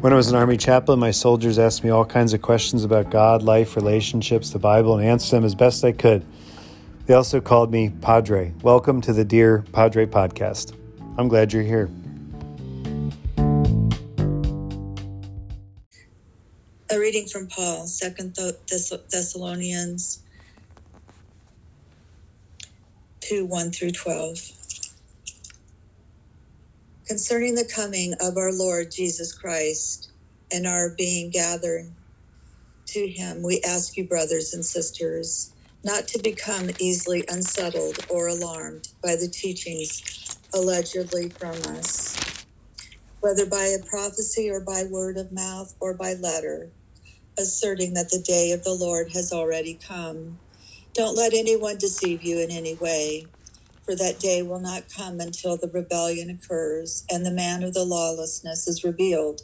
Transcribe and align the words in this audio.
When 0.00 0.12
I 0.12 0.16
was 0.16 0.30
an 0.30 0.36
Army 0.36 0.56
chaplain, 0.56 1.00
my 1.00 1.10
soldiers 1.10 1.58
asked 1.58 1.82
me 1.82 1.90
all 1.90 2.04
kinds 2.04 2.32
of 2.32 2.40
questions 2.40 2.84
about 2.84 3.10
God, 3.10 3.42
life, 3.42 3.74
relationships, 3.74 4.50
the 4.50 4.60
Bible, 4.60 4.96
and 4.96 5.04
I 5.04 5.10
answered 5.10 5.34
them 5.34 5.44
as 5.44 5.56
best 5.56 5.82
I 5.84 5.90
could. 5.90 6.24
They 7.06 7.14
also 7.14 7.40
called 7.40 7.72
me 7.72 7.90
Padre. 8.00 8.54
Welcome 8.62 9.00
to 9.00 9.12
the 9.12 9.24
Dear 9.24 9.64
Padre 9.72 10.06
podcast. 10.06 10.72
I'm 11.18 11.26
glad 11.26 11.52
you're 11.52 11.64
here. 11.64 11.90
A 16.90 16.96
reading 16.96 17.26
from 17.26 17.48
Paul, 17.48 17.88
Second 17.88 18.36
Thessalonians 18.36 20.22
2 23.22 23.46
1 23.46 23.72
through 23.72 23.90
12 23.90 24.57
concerning 27.08 27.54
the 27.54 27.70
coming 27.74 28.14
of 28.20 28.36
our 28.36 28.52
Lord 28.52 28.90
Jesus 28.92 29.32
Christ 29.32 30.10
and 30.52 30.66
our 30.66 30.94
being 30.96 31.30
gathered 31.30 31.86
to 32.88 33.08
him, 33.08 33.42
we 33.42 33.62
ask 33.66 33.96
you, 33.96 34.06
brothers 34.06 34.52
and 34.52 34.64
sisters, 34.64 35.54
not 35.82 36.06
to 36.08 36.22
become 36.22 36.70
easily 36.78 37.24
unsettled 37.28 37.98
or 38.10 38.28
alarmed 38.28 38.88
by 39.02 39.16
the 39.16 39.28
teachings 39.32 40.38
allegedly 40.54 41.30
from 41.30 41.56
us, 41.76 42.16
whether 43.20 43.46
by 43.46 43.64
a 43.66 43.86
prophecy 43.88 44.50
or 44.50 44.60
by 44.60 44.84
word 44.90 45.16
of 45.16 45.32
mouth 45.32 45.74
or 45.80 45.94
by 45.94 46.14
letter, 46.14 46.68
asserting 47.38 47.94
that 47.94 48.10
the 48.10 48.22
day 48.26 48.52
of 48.52 48.64
the 48.64 48.74
Lord 48.74 49.12
has 49.14 49.32
already 49.32 49.78
come. 49.86 50.38
Don't 50.94 51.16
let 51.16 51.34
anyone 51.34 51.78
deceive 51.78 52.22
you 52.22 52.40
in 52.40 52.50
any 52.50 52.74
way 52.74 53.28
for 53.88 53.96
that 53.96 54.20
day 54.20 54.42
will 54.42 54.60
not 54.60 54.84
come 54.94 55.18
until 55.18 55.56
the 55.56 55.70
rebellion 55.72 56.28
occurs 56.30 57.06
and 57.10 57.26
the 57.26 57.32
man 57.32 57.62
of 57.64 57.72
the 57.72 57.84
lawlessness 57.86 58.68
is 58.68 58.84
revealed, 58.84 59.40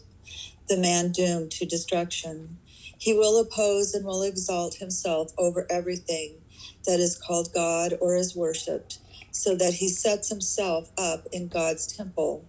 the 0.69 0.77
man 0.77 1.13
doomed 1.13 1.51
to 1.53 1.67
destruction. 1.67 2.59
He 2.99 3.15
will 3.15 3.41
oppose 3.41 3.95
and 3.95 4.05
will 4.05 4.23
exalt 4.23 4.77
himself 4.77 5.33
over 5.39 5.67
everything 5.71 6.43
that 6.87 7.01
is 7.01 7.19
called 7.19 7.55
God 7.55 7.95
or 8.03 8.17
is 8.17 8.37
worshiped, 8.37 8.99
so 9.33 9.57
that 9.57 9.75
he 9.75 9.89
sets 9.89 10.29
himself 10.29 10.91
up 10.99 11.27
in 11.33 11.49
God's 11.49 11.87
temple, 11.87 12.47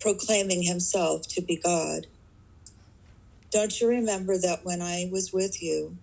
proclaiming 0.00 0.62
himself 0.64 1.22
to 1.30 1.42
be 1.42 1.58
God. 1.62 2.08
Don't 3.52 3.80
you 3.80 3.88
remember 3.88 4.38
that 4.38 4.60
when 4.64 4.82
I 4.82 5.08
was 5.12 5.32
with 5.32 5.62
you, 5.62 5.98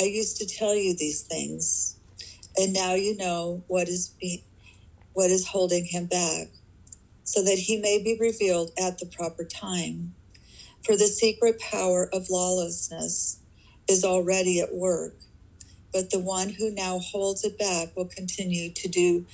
I 0.00 0.04
used 0.04 0.38
to 0.38 0.46
tell 0.46 0.74
you 0.76 0.96
these 0.96 1.22
things, 1.22 1.96
and 2.56 2.72
now 2.72 2.94
you 2.94 3.16
know 3.16 3.64
what 3.68 3.88
is 3.88 4.14
being 4.20 4.42
what 5.14 5.30
is 5.30 5.48
holding 5.48 5.86
him 5.86 6.06
back, 6.06 6.48
so 7.24 7.42
that 7.42 7.58
he 7.58 7.78
may 7.78 8.02
be 8.02 8.16
revealed 8.20 8.70
at 8.78 8.98
the 8.98 9.06
proper 9.06 9.44
time. 9.44 10.14
For 10.84 10.96
the 10.96 11.08
secret 11.08 11.60
power 11.60 12.08
of 12.12 12.30
lawlessness 12.30 13.40
is 13.88 14.04
already 14.04 14.60
at 14.60 14.74
work, 14.74 15.14
but 15.92 16.10
the 16.10 16.20
one 16.20 16.50
who 16.50 16.74
now 16.74 16.98
holds 16.98 17.44
it 17.44 17.58
back 17.58 17.96
will 17.96 18.08
continue 18.08 18.72
to 18.74 18.88
do 18.88 19.26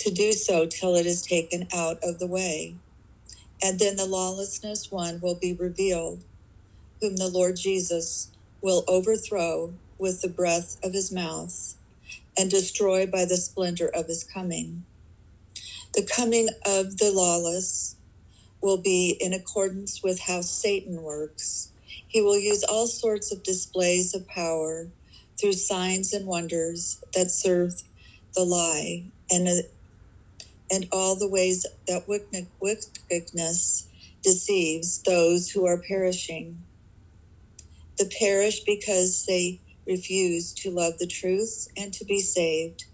to 0.00 0.10
do 0.10 0.32
so 0.32 0.66
till 0.66 0.96
it 0.96 1.06
is 1.06 1.22
taken 1.22 1.68
out 1.74 1.98
of 2.02 2.18
the 2.18 2.26
way. 2.26 2.76
And 3.62 3.78
then 3.78 3.96
the 3.96 4.06
lawlessness 4.06 4.90
one 4.90 5.20
will 5.22 5.38
be 5.40 5.54
revealed, 5.54 6.24
whom 7.00 7.16
the 7.16 7.28
Lord 7.28 7.56
Jesus 7.56 8.32
will 8.62 8.84
overthrow 8.88 9.74
with 9.98 10.22
the 10.22 10.28
breath 10.28 10.76
of 10.84 10.92
his 10.92 11.12
mouth 11.12 11.76
and 12.36 12.50
destroy 12.50 13.06
by 13.06 13.24
the 13.24 13.36
splendor 13.36 13.88
of 13.88 14.06
his 14.06 14.24
coming. 14.24 14.84
The 15.94 16.06
coming 16.16 16.48
of 16.66 16.98
the 16.98 17.12
lawless 17.12 17.96
will 18.60 18.78
be 18.78 19.16
in 19.20 19.32
accordance 19.32 20.02
with 20.02 20.20
how 20.20 20.40
Satan 20.40 21.02
works. 21.02 21.70
He 21.86 22.20
will 22.22 22.38
use 22.38 22.64
all 22.64 22.86
sorts 22.86 23.30
of 23.30 23.42
displays 23.42 24.14
of 24.14 24.26
power 24.26 24.88
through 25.38 25.52
signs 25.52 26.12
and 26.12 26.26
wonders 26.26 27.02
that 27.14 27.30
serve 27.30 27.82
the 28.34 28.44
lie 28.44 29.04
and, 29.30 29.48
and 30.70 30.88
all 30.90 31.16
the 31.16 31.28
ways 31.28 31.66
that 31.86 32.08
wickedness 32.08 33.88
deceives 34.22 35.02
those 35.02 35.50
who 35.50 35.66
are 35.66 35.78
perishing. 35.78 36.62
The 37.98 38.10
perish 38.18 38.60
because 38.60 39.26
they 39.26 39.60
refuse 39.86 40.52
to 40.54 40.70
love 40.70 40.94
the 40.98 41.06
truth 41.06 41.68
and 41.76 41.92
to 41.94 42.04
be 42.04 42.20
saved. 42.20 42.84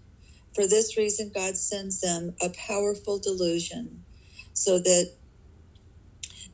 For 0.55 0.67
this 0.67 0.97
reason, 0.97 1.31
God 1.33 1.57
sends 1.57 2.01
them 2.01 2.35
a 2.41 2.49
powerful 2.49 3.19
delusion 3.19 4.05
so 4.53 4.79
that 4.79 5.13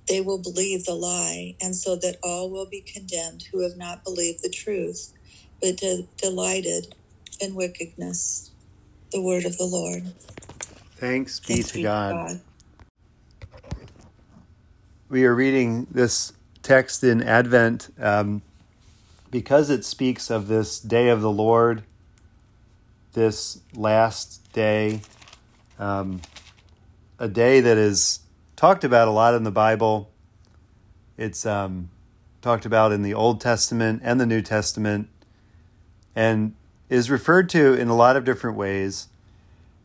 they 0.07 0.21
will 0.21 0.41
believe 0.41 0.85
the 0.85 0.95
lie, 0.95 1.55
and 1.61 1.75
so 1.75 1.95
that 1.97 2.17
all 2.23 2.49
will 2.49 2.65
be 2.69 2.81
condemned 2.81 3.45
who 3.51 3.61
have 3.63 3.77
not 3.77 4.03
believed 4.03 4.43
the 4.43 4.49
truth, 4.49 5.13
but 5.61 5.77
de- 5.77 6.07
delighted 6.17 6.95
in 7.41 7.55
wickedness. 7.55 8.51
The 9.11 9.21
word 9.21 9.45
of 9.45 9.57
the 9.57 9.65
Lord. 9.65 10.13
Thanks 10.97 11.39
be 11.39 11.63
Thanks 11.63 11.71
to 11.73 11.81
God. 11.83 12.13
God. 12.13 12.41
We 15.09 15.25
are 15.25 15.35
reading 15.35 15.87
this 15.91 16.33
text 16.63 17.03
in 17.03 17.23
Advent. 17.23 17.89
Um, 17.99 18.43
because 19.37 19.69
it 19.69 19.85
speaks 19.85 20.31
of 20.31 20.47
this 20.47 20.79
day 20.79 21.09
of 21.09 21.21
the 21.21 21.29
Lord, 21.29 21.83
this 23.13 23.59
last 23.75 24.51
day, 24.51 24.99
um, 25.77 26.21
a 27.19 27.27
day 27.27 27.59
that 27.59 27.77
is 27.77 28.21
talked 28.55 28.83
about 28.83 29.07
a 29.07 29.11
lot 29.11 29.35
in 29.35 29.43
the 29.43 29.51
Bible. 29.51 30.09
It's 31.19 31.45
um, 31.45 31.91
talked 32.41 32.65
about 32.65 32.91
in 32.91 33.03
the 33.03 33.13
Old 33.13 33.39
Testament 33.39 34.01
and 34.03 34.19
the 34.19 34.25
New 34.25 34.41
Testament, 34.41 35.07
and 36.15 36.55
is 36.89 37.11
referred 37.11 37.47
to 37.49 37.75
in 37.75 37.89
a 37.89 37.95
lot 37.95 38.15
of 38.15 38.25
different 38.25 38.57
ways. 38.57 39.07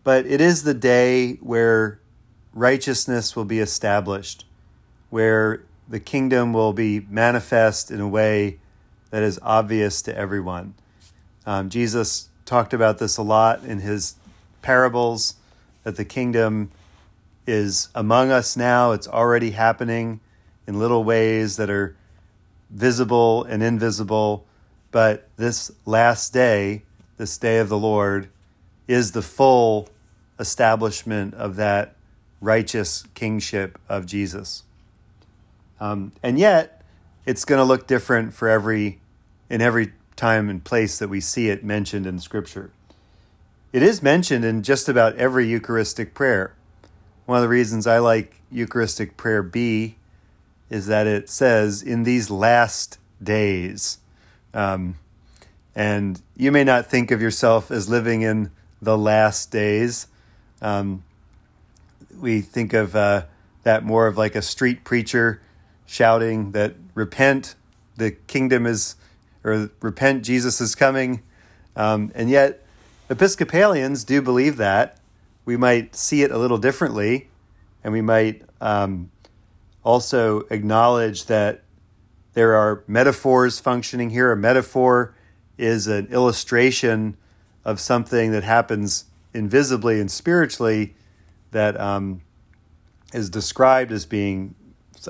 But 0.02 0.24
it 0.24 0.40
is 0.40 0.62
the 0.62 0.72
day 0.72 1.34
where 1.42 2.00
righteousness 2.54 3.36
will 3.36 3.44
be 3.44 3.58
established, 3.58 4.46
where 5.10 5.62
the 5.86 6.00
kingdom 6.00 6.54
will 6.54 6.72
be 6.72 7.00
manifest 7.10 7.90
in 7.90 8.00
a 8.00 8.08
way 8.08 8.56
that 9.12 9.22
is 9.22 9.38
obvious 9.42 10.00
to 10.00 10.16
everyone. 10.16 10.72
Um, 11.44 11.68
Jesus 11.68 12.30
talked 12.46 12.72
about 12.72 12.96
this 12.96 13.18
a 13.18 13.22
lot 13.22 13.62
in 13.62 13.78
his 13.80 14.14
parables 14.62 15.34
that 15.84 15.96
the 15.96 16.04
kingdom 16.04 16.70
is 17.46 17.90
among 17.94 18.30
us 18.30 18.56
now. 18.56 18.92
It's 18.92 19.06
already 19.06 19.50
happening 19.50 20.20
in 20.66 20.78
little 20.78 21.04
ways 21.04 21.58
that 21.58 21.68
are 21.68 21.94
visible 22.70 23.44
and 23.44 23.62
invisible. 23.62 24.46
But 24.92 25.28
this 25.36 25.70
last 25.84 26.32
day, 26.32 26.82
this 27.18 27.36
day 27.36 27.58
of 27.58 27.68
the 27.68 27.78
Lord, 27.78 28.30
is 28.88 29.12
the 29.12 29.20
full 29.20 29.90
establishment 30.40 31.34
of 31.34 31.56
that 31.56 31.96
righteous 32.40 33.04
kingship 33.12 33.78
of 33.90 34.06
Jesus. 34.06 34.62
Um, 35.80 36.12
and 36.22 36.38
yet, 36.38 36.82
it's 37.26 37.44
going 37.44 37.58
to 37.58 37.64
look 37.64 37.86
different 37.86 38.32
for 38.32 38.48
every 38.48 39.00
in 39.52 39.60
every 39.60 39.92
time 40.16 40.48
and 40.48 40.64
place 40.64 40.98
that 40.98 41.08
we 41.08 41.20
see 41.20 41.50
it 41.50 41.62
mentioned 41.62 42.06
in 42.06 42.18
Scripture. 42.18 42.70
It 43.70 43.82
is 43.82 44.02
mentioned 44.02 44.46
in 44.46 44.62
just 44.62 44.88
about 44.88 45.14
every 45.16 45.46
Eucharistic 45.46 46.14
prayer. 46.14 46.54
One 47.26 47.36
of 47.36 47.42
the 47.42 47.50
reasons 47.50 47.86
I 47.86 47.98
like 47.98 48.40
Eucharistic 48.50 49.18
prayer 49.18 49.42
B 49.42 49.96
is 50.70 50.86
that 50.86 51.06
it 51.06 51.28
says, 51.28 51.82
in 51.82 52.04
these 52.04 52.30
last 52.30 52.96
days. 53.22 53.98
Um, 54.54 54.96
and 55.74 56.22
you 56.34 56.50
may 56.50 56.64
not 56.64 56.86
think 56.86 57.10
of 57.10 57.20
yourself 57.20 57.70
as 57.70 57.90
living 57.90 58.22
in 58.22 58.50
the 58.80 58.96
last 58.96 59.50
days. 59.50 60.06
Um, 60.62 61.04
we 62.18 62.40
think 62.40 62.72
of 62.72 62.96
uh, 62.96 63.24
that 63.64 63.84
more 63.84 64.06
of 64.06 64.16
like 64.16 64.34
a 64.34 64.42
street 64.42 64.82
preacher 64.82 65.42
shouting 65.84 66.52
that 66.52 66.74
repent, 66.94 67.54
the 67.98 68.12
kingdom 68.12 68.64
is 68.64 68.96
or 69.44 69.70
repent, 69.80 70.24
Jesus 70.24 70.60
is 70.60 70.74
coming. 70.74 71.22
Um, 71.76 72.12
and 72.14 72.30
yet, 72.30 72.64
Episcopalians 73.10 74.04
do 74.04 74.22
believe 74.22 74.56
that. 74.56 74.98
We 75.44 75.56
might 75.56 75.96
see 75.96 76.22
it 76.22 76.30
a 76.30 76.38
little 76.38 76.58
differently, 76.58 77.28
and 77.82 77.92
we 77.92 78.00
might 78.00 78.42
um, 78.60 79.10
also 79.84 80.40
acknowledge 80.50 81.26
that 81.26 81.62
there 82.34 82.54
are 82.54 82.84
metaphors 82.86 83.60
functioning 83.60 84.10
here. 84.10 84.32
A 84.32 84.36
metaphor 84.36 85.14
is 85.58 85.86
an 85.86 86.06
illustration 86.06 87.16
of 87.64 87.80
something 87.80 88.32
that 88.32 88.44
happens 88.44 89.06
invisibly 89.34 90.00
and 90.00 90.10
spiritually 90.10 90.94
that 91.50 91.78
um, 91.78 92.22
is 93.12 93.28
described 93.28 93.92
as 93.92 94.06
being 94.06 94.54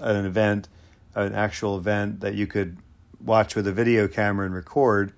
an 0.00 0.26
event, 0.26 0.68
an 1.14 1.34
actual 1.34 1.76
event 1.76 2.20
that 2.20 2.34
you 2.34 2.46
could 2.46 2.76
watch 3.24 3.54
with 3.54 3.66
a 3.66 3.72
video 3.72 4.08
camera 4.08 4.46
and 4.46 4.54
record. 4.54 5.12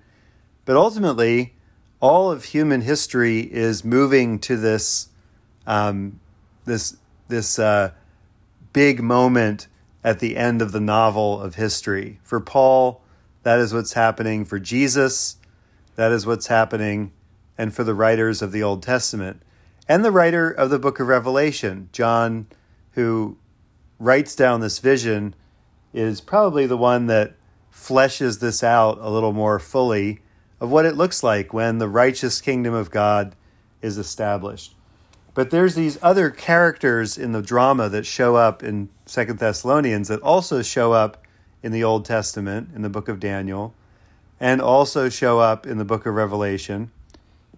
But 0.65 0.75
ultimately, 0.75 1.53
all 1.99 2.31
of 2.31 2.45
human 2.45 2.81
history 2.81 3.39
is 3.39 3.83
moving 3.83 4.39
to 4.39 4.57
this 4.57 5.09
um, 5.67 6.19
this 6.65 6.97
this 7.27 7.57
uh, 7.57 7.91
big 8.73 9.01
moment 9.01 9.67
at 10.03 10.19
the 10.19 10.37
end 10.37 10.61
of 10.61 10.71
the 10.71 10.79
novel 10.79 11.41
of 11.41 11.55
history. 11.55 12.19
For 12.23 12.39
Paul, 12.39 13.01
that 13.43 13.59
is 13.59 13.73
what's 13.73 13.93
happening. 13.93 14.45
For 14.45 14.59
Jesus, 14.59 15.37
that 15.95 16.11
is 16.11 16.25
what's 16.25 16.47
happening. 16.47 17.11
And 17.57 17.73
for 17.73 17.83
the 17.83 17.95
writers 17.95 18.41
of 18.41 18.51
the 18.51 18.61
Old 18.61 18.83
Testament 18.83 19.41
and 19.87 20.03
the 20.03 20.11
writer 20.11 20.49
of 20.49 20.69
the 20.69 20.79
book 20.79 20.99
of 20.99 21.07
Revelation, 21.07 21.89
John, 21.91 22.47
who 22.91 23.37
writes 23.99 24.35
down 24.35 24.59
this 24.59 24.79
vision, 24.79 25.35
is 25.93 26.19
probably 26.21 26.65
the 26.65 26.77
one 26.77 27.07
that 27.07 27.35
fleshes 27.75 28.39
this 28.39 28.63
out 28.63 28.97
a 28.99 29.09
little 29.09 29.33
more 29.33 29.59
fully 29.59 30.19
of 30.59 30.71
what 30.71 30.85
it 30.85 30.95
looks 30.95 31.21
like 31.21 31.53
when 31.53 31.77
the 31.77 31.89
righteous 31.89 32.41
kingdom 32.41 32.73
of 32.73 32.89
God 32.89 33.35
is 33.81 33.97
established. 33.97 34.73
But 35.33 35.51
there's 35.51 35.75
these 35.75 35.99
other 36.01 36.29
characters 36.29 37.17
in 37.17 37.33
the 37.33 37.41
drama 37.41 37.89
that 37.89 38.05
show 38.05 38.37
up 38.37 38.63
in 38.63 38.89
Second 39.05 39.37
Thessalonians 39.37 40.07
that 40.07 40.21
also 40.21 40.61
show 40.61 40.93
up 40.93 41.21
in 41.61 41.73
the 41.73 41.83
Old 41.83 42.05
Testament, 42.05 42.69
in 42.73 42.81
the 42.81 42.89
book 42.89 43.09
of 43.09 43.19
Daniel, 43.19 43.73
and 44.39 44.61
also 44.61 45.09
show 45.09 45.39
up 45.39 45.67
in 45.67 45.77
the 45.77 45.85
book 45.85 46.05
of 46.05 46.15
Revelation, 46.15 46.89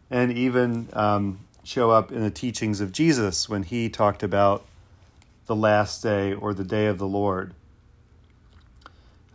and 0.10 0.32
even 0.32 0.90
um, 0.94 1.40
show 1.64 1.92
up 1.92 2.12
in 2.12 2.24
the 2.24 2.32
teachings 2.32 2.82
of 2.82 2.92
Jesus 2.92 3.48
when 3.48 3.62
he 3.62 3.90
talked 3.90 4.24
about 4.24 4.66
the 5.46 5.56
last 5.56 6.02
day 6.02 6.34
or 6.34 6.54
the 6.54 6.64
day 6.64 6.88
of 6.88 6.98
the 6.98 7.08
Lord. 7.08 7.54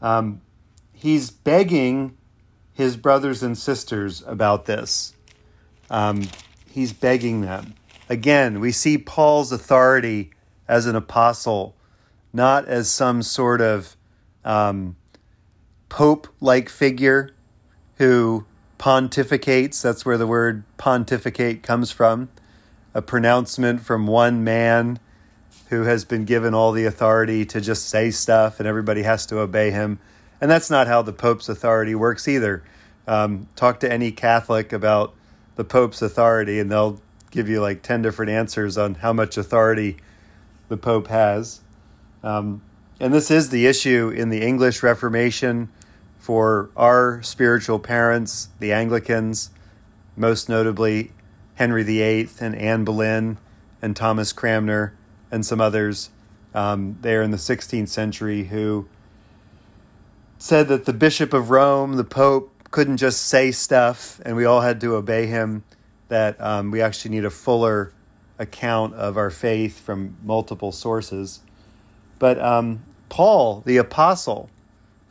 Um, 0.00 0.40
he's 1.02 1.30
begging 1.30 2.16
his 2.72 2.96
brothers 2.96 3.42
and 3.42 3.58
sisters 3.58 4.22
about 4.24 4.66
this. 4.66 5.14
Um, 5.90 6.28
he's 6.70 6.92
begging 6.92 7.40
them. 7.40 7.74
Again, 8.08 8.60
we 8.60 8.70
see 8.70 8.96
Paul's 8.98 9.50
authority 9.50 10.30
as 10.68 10.86
an 10.86 10.94
apostle, 10.94 11.74
not 12.32 12.66
as 12.66 12.88
some 12.90 13.22
sort 13.22 13.60
of 13.60 13.96
um, 14.44 14.96
pope 15.88 16.28
like 16.40 16.68
figure 16.68 17.34
who 17.96 18.46
pontificates. 18.78 19.82
That's 19.82 20.06
where 20.06 20.16
the 20.16 20.26
word 20.26 20.62
pontificate 20.76 21.62
comes 21.62 21.90
from. 21.90 22.28
A 22.94 23.02
pronouncement 23.02 23.80
from 23.80 24.06
one 24.06 24.44
man 24.44 25.00
who 25.68 25.82
has 25.82 26.04
been 26.04 26.24
given 26.24 26.54
all 26.54 26.70
the 26.70 26.84
authority 26.84 27.44
to 27.46 27.60
just 27.60 27.88
say 27.88 28.10
stuff 28.10 28.60
and 28.60 28.68
everybody 28.68 29.02
has 29.02 29.26
to 29.26 29.40
obey 29.40 29.70
him. 29.70 29.98
And 30.42 30.50
that's 30.50 30.70
not 30.70 30.88
how 30.88 31.02
the 31.02 31.12
Pope's 31.12 31.48
authority 31.48 31.94
works 31.94 32.26
either. 32.26 32.64
Um, 33.06 33.46
talk 33.54 33.78
to 33.80 33.90
any 33.90 34.10
Catholic 34.10 34.72
about 34.72 35.14
the 35.54 35.62
Pope's 35.62 36.02
authority, 36.02 36.58
and 36.58 36.68
they'll 36.68 37.00
give 37.30 37.48
you 37.48 37.60
like 37.60 37.82
10 37.82 38.02
different 38.02 38.32
answers 38.32 38.76
on 38.76 38.96
how 38.96 39.12
much 39.12 39.36
authority 39.36 39.98
the 40.68 40.76
Pope 40.76 41.06
has. 41.06 41.60
Um, 42.24 42.60
and 42.98 43.14
this 43.14 43.30
is 43.30 43.50
the 43.50 43.66
issue 43.66 44.08
in 44.08 44.30
the 44.30 44.42
English 44.42 44.82
Reformation 44.82 45.68
for 46.18 46.70
our 46.76 47.22
spiritual 47.22 47.78
parents, 47.78 48.48
the 48.58 48.72
Anglicans, 48.72 49.50
most 50.16 50.48
notably 50.48 51.12
Henry 51.54 51.84
VIII 51.84 52.30
and 52.40 52.56
Anne 52.56 52.84
Boleyn 52.84 53.38
and 53.80 53.94
Thomas 53.94 54.32
Cranmer 54.32 54.92
and 55.30 55.46
some 55.46 55.60
others 55.60 56.10
um, 56.52 56.98
there 57.00 57.22
in 57.22 57.30
the 57.30 57.36
16th 57.36 57.88
century 57.88 58.44
who 58.44 58.88
said 60.42 60.66
that 60.66 60.86
the 60.86 60.92
Bishop 60.92 61.32
of 61.32 61.50
Rome, 61.50 61.94
the 61.94 62.02
Pope, 62.02 62.50
couldn't 62.72 62.96
just 62.96 63.26
say 63.26 63.52
stuff 63.52 64.20
and 64.24 64.34
we 64.34 64.44
all 64.44 64.62
had 64.62 64.80
to 64.80 64.96
obey 64.96 65.26
him, 65.26 65.62
that 66.08 66.38
um, 66.40 66.72
we 66.72 66.82
actually 66.82 67.12
need 67.12 67.24
a 67.24 67.30
fuller 67.30 67.92
account 68.40 68.92
of 68.94 69.16
our 69.16 69.30
faith 69.30 69.78
from 69.78 70.16
multiple 70.24 70.72
sources. 70.72 71.42
But 72.18 72.40
um, 72.40 72.82
Paul, 73.08 73.62
the 73.64 73.76
apostle, 73.76 74.50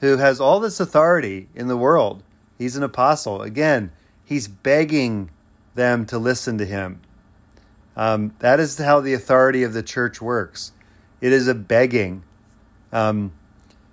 who 0.01 0.17
has 0.17 0.41
all 0.41 0.59
this 0.59 0.81
authority 0.81 1.47
in 1.55 1.69
the 1.69 1.77
world, 1.77 2.23
he's 2.57 2.75
an 2.75 2.83
apostle. 2.83 3.41
Again, 3.41 3.93
he's 4.25 4.49
begging 4.49 5.29
them 5.75 6.05
to 6.07 6.19
listen 6.19 6.57
to 6.57 6.65
him. 6.65 6.99
Um, 7.95 8.35
that 8.39 8.59
is 8.59 8.77
how 8.77 8.99
the 8.99 9.13
authority 9.13 9.63
of 9.63 9.71
the 9.71 9.81
church 9.81 10.21
works. 10.21 10.73
It 11.21 11.31
is 11.31 11.47
a 11.47 11.55
begging. 11.55 12.23
Um, 12.91 13.31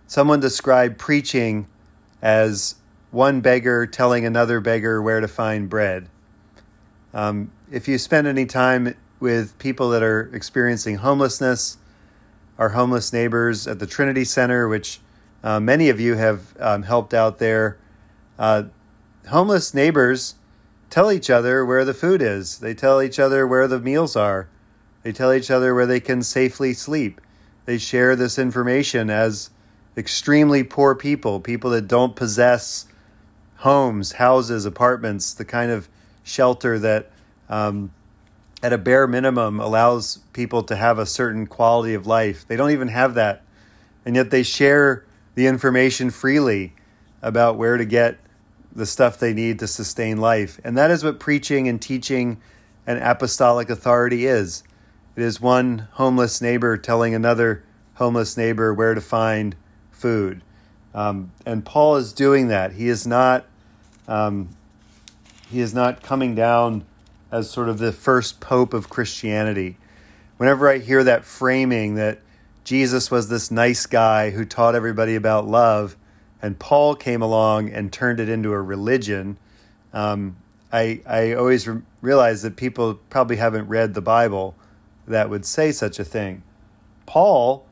someone 0.08 0.40
described 0.40 0.98
preaching 0.98 1.68
as 2.20 2.74
one 3.12 3.40
beggar 3.40 3.86
telling 3.86 4.24
another 4.24 4.58
beggar 4.58 5.00
where 5.00 5.20
to 5.20 5.28
find 5.28 5.68
bread. 5.68 6.08
Um, 7.14 7.52
if 7.70 7.86
you 7.86 7.98
spend 7.98 8.26
any 8.26 8.46
time 8.46 8.96
with 9.20 9.56
people 9.58 9.90
that 9.90 10.02
are 10.02 10.30
experiencing 10.32 10.96
homelessness, 10.96 11.76
our 12.58 12.70
homeless 12.70 13.12
neighbors 13.12 13.68
at 13.68 13.78
the 13.78 13.86
Trinity 13.86 14.24
Center, 14.24 14.66
which 14.66 15.00
uh, 15.44 15.60
many 15.60 15.90
of 15.90 16.00
you 16.00 16.16
have 16.16 16.54
um, 16.58 16.82
helped 16.82 17.14
out 17.14 17.38
there, 17.38 17.78
uh, 18.38 18.64
homeless 19.28 19.74
neighbors 19.74 20.34
tell 20.90 21.12
each 21.12 21.28
other 21.28 21.64
where 21.64 21.84
the 21.84 21.94
food 21.94 22.22
is. 22.22 22.58
They 22.58 22.74
tell 22.74 23.02
each 23.02 23.18
other 23.18 23.46
where 23.46 23.68
the 23.68 23.78
meals 23.78 24.16
are. 24.16 24.48
They 25.02 25.12
tell 25.12 25.32
each 25.32 25.50
other 25.50 25.74
where 25.74 25.86
they 25.86 26.00
can 26.00 26.22
safely 26.22 26.72
sleep. 26.72 27.20
They 27.66 27.78
share 27.78 28.16
this 28.16 28.38
information 28.38 29.10
as 29.10 29.50
extremely 29.98 30.62
poor 30.62 30.94
people, 30.94 31.40
people 31.40 31.70
that 31.70 31.88
don't 31.88 32.14
possess 32.14 32.86
homes, 33.56 34.12
houses, 34.12 34.64
apartments, 34.64 35.34
the 35.34 35.44
kind 35.44 35.70
of 35.72 35.88
shelter 36.22 36.78
that, 36.78 37.10
um, 37.48 37.90
at 38.62 38.72
a 38.72 38.78
bare 38.78 39.08
minimum, 39.08 39.58
allows 39.58 40.18
people 40.32 40.62
to 40.62 40.76
have 40.76 40.98
a 40.98 41.06
certain 41.06 41.46
quality 41.46 41.94
of 41.94 42.06
life. 42.06 42.46
They 42.46 42.56
don't 42.56 42.70
even 42.70 42.88
have 42.88 43.14
that. 43.14 43.42
And 44.06 44.14
yet 44.14 44.30
they 44.30 44.44
share 44.44 45.04
the 45.34 45.46
information 45.46 46.10
freely 46.10 46.74
about 47.20 47.58
where 47.58 47.76
to 47.76 47.84
get 47.84 48.18
the 48.72 48.86
stuff 48.86 49.18
they 49.18 49.34
need 49.34 49.58
to 49.58 49.66
sustain 49.66 50.18
life. 50.18 50.60
And 50.62 50.78
that 50.78 50.90
is 50.92 51.02
what 51.02 51.18
preaching 51.18 51.66
and 51.66 51.82
teaching 51.82 52.40
and 52.86 53.00
apostolic 53.00 53.68
authority 53.68 54.26
is. 54.26 54.62
It 55.16 55.22
is 55.22 55.40
one 55.40 55.88
homeless 55.92 56.40
neighbor 56.40 56.76
telling 56.76 57.14
another 57.14 57.64
homeless 57.94 58.36
neighbor 58.36 58.72
where 58.72 58.94
to 58.94 59.00
find 59.00 59.56
food. 59.98 60.42
Um, 60.94 61.32
and 61.44 61.64
Paul 61.64 61.96
is 61.96 62.12
doing 62.12 62.48
that. 62.48 62.72
He 62.72 62.88
is 62.88 63.06
not 63.06 63.46
um, 64.06 64.48
he 65.50 65.60
is 65.60 65.74
not 65.74 66.02
coming 66.02 66.34
down 66.34 66.84
as 67.30 67.50
sort 67.50 67.68
of 67.68 67.78
the 67.78 67.92
first 67.92 68.40
pope 68.40 68.72
of 68.72 68.88
Christianity. 68.88 69.76
Whenever 70.38 70.68
I 70.68 70.78
hear 70.78 71.04
that 71.04 71.24
framing 71.24 71.96
that 71.96 72.20
Jesus 72.64 73.10
was 73.10 73.28
this 73.28 73.50
nice 73.50 73.86
guy 73.86 74.30
who 74.30 74.44
taught 74.44 74.74
everybody 74.74 75.14
about 75.14 75.46
love, 75.46 75.96
and 76.40 76.58
Paul 76.58 76.94
came 76.94 77.22
along 77.22 77.70
and 77.70 77.92
turned 77.92 78.20
it 78.20 78.28
into 78.28 78.52
a 78.52 78.60
religion, 78.60 79.38
um, 79.92 80.36
I, 80.72 81.00
I 81.06 81.32
always 81.32 81.66
re- 81.66 81.82
realize 82.00 82.42
that 82.42 82.56
people 82.56 82.94
probably 83.10 83.36
haven't 83.36 83.68
read 83.68 83.94
the 83.94 84.00
Bible 84.00 84.54
that 85.06 85.30
would 85.30 85.44
say 85.44 85.72
such 85.72 85.98
a 85.98 86.04
thing. 86.04 86.42
Paul, 87.06 87.66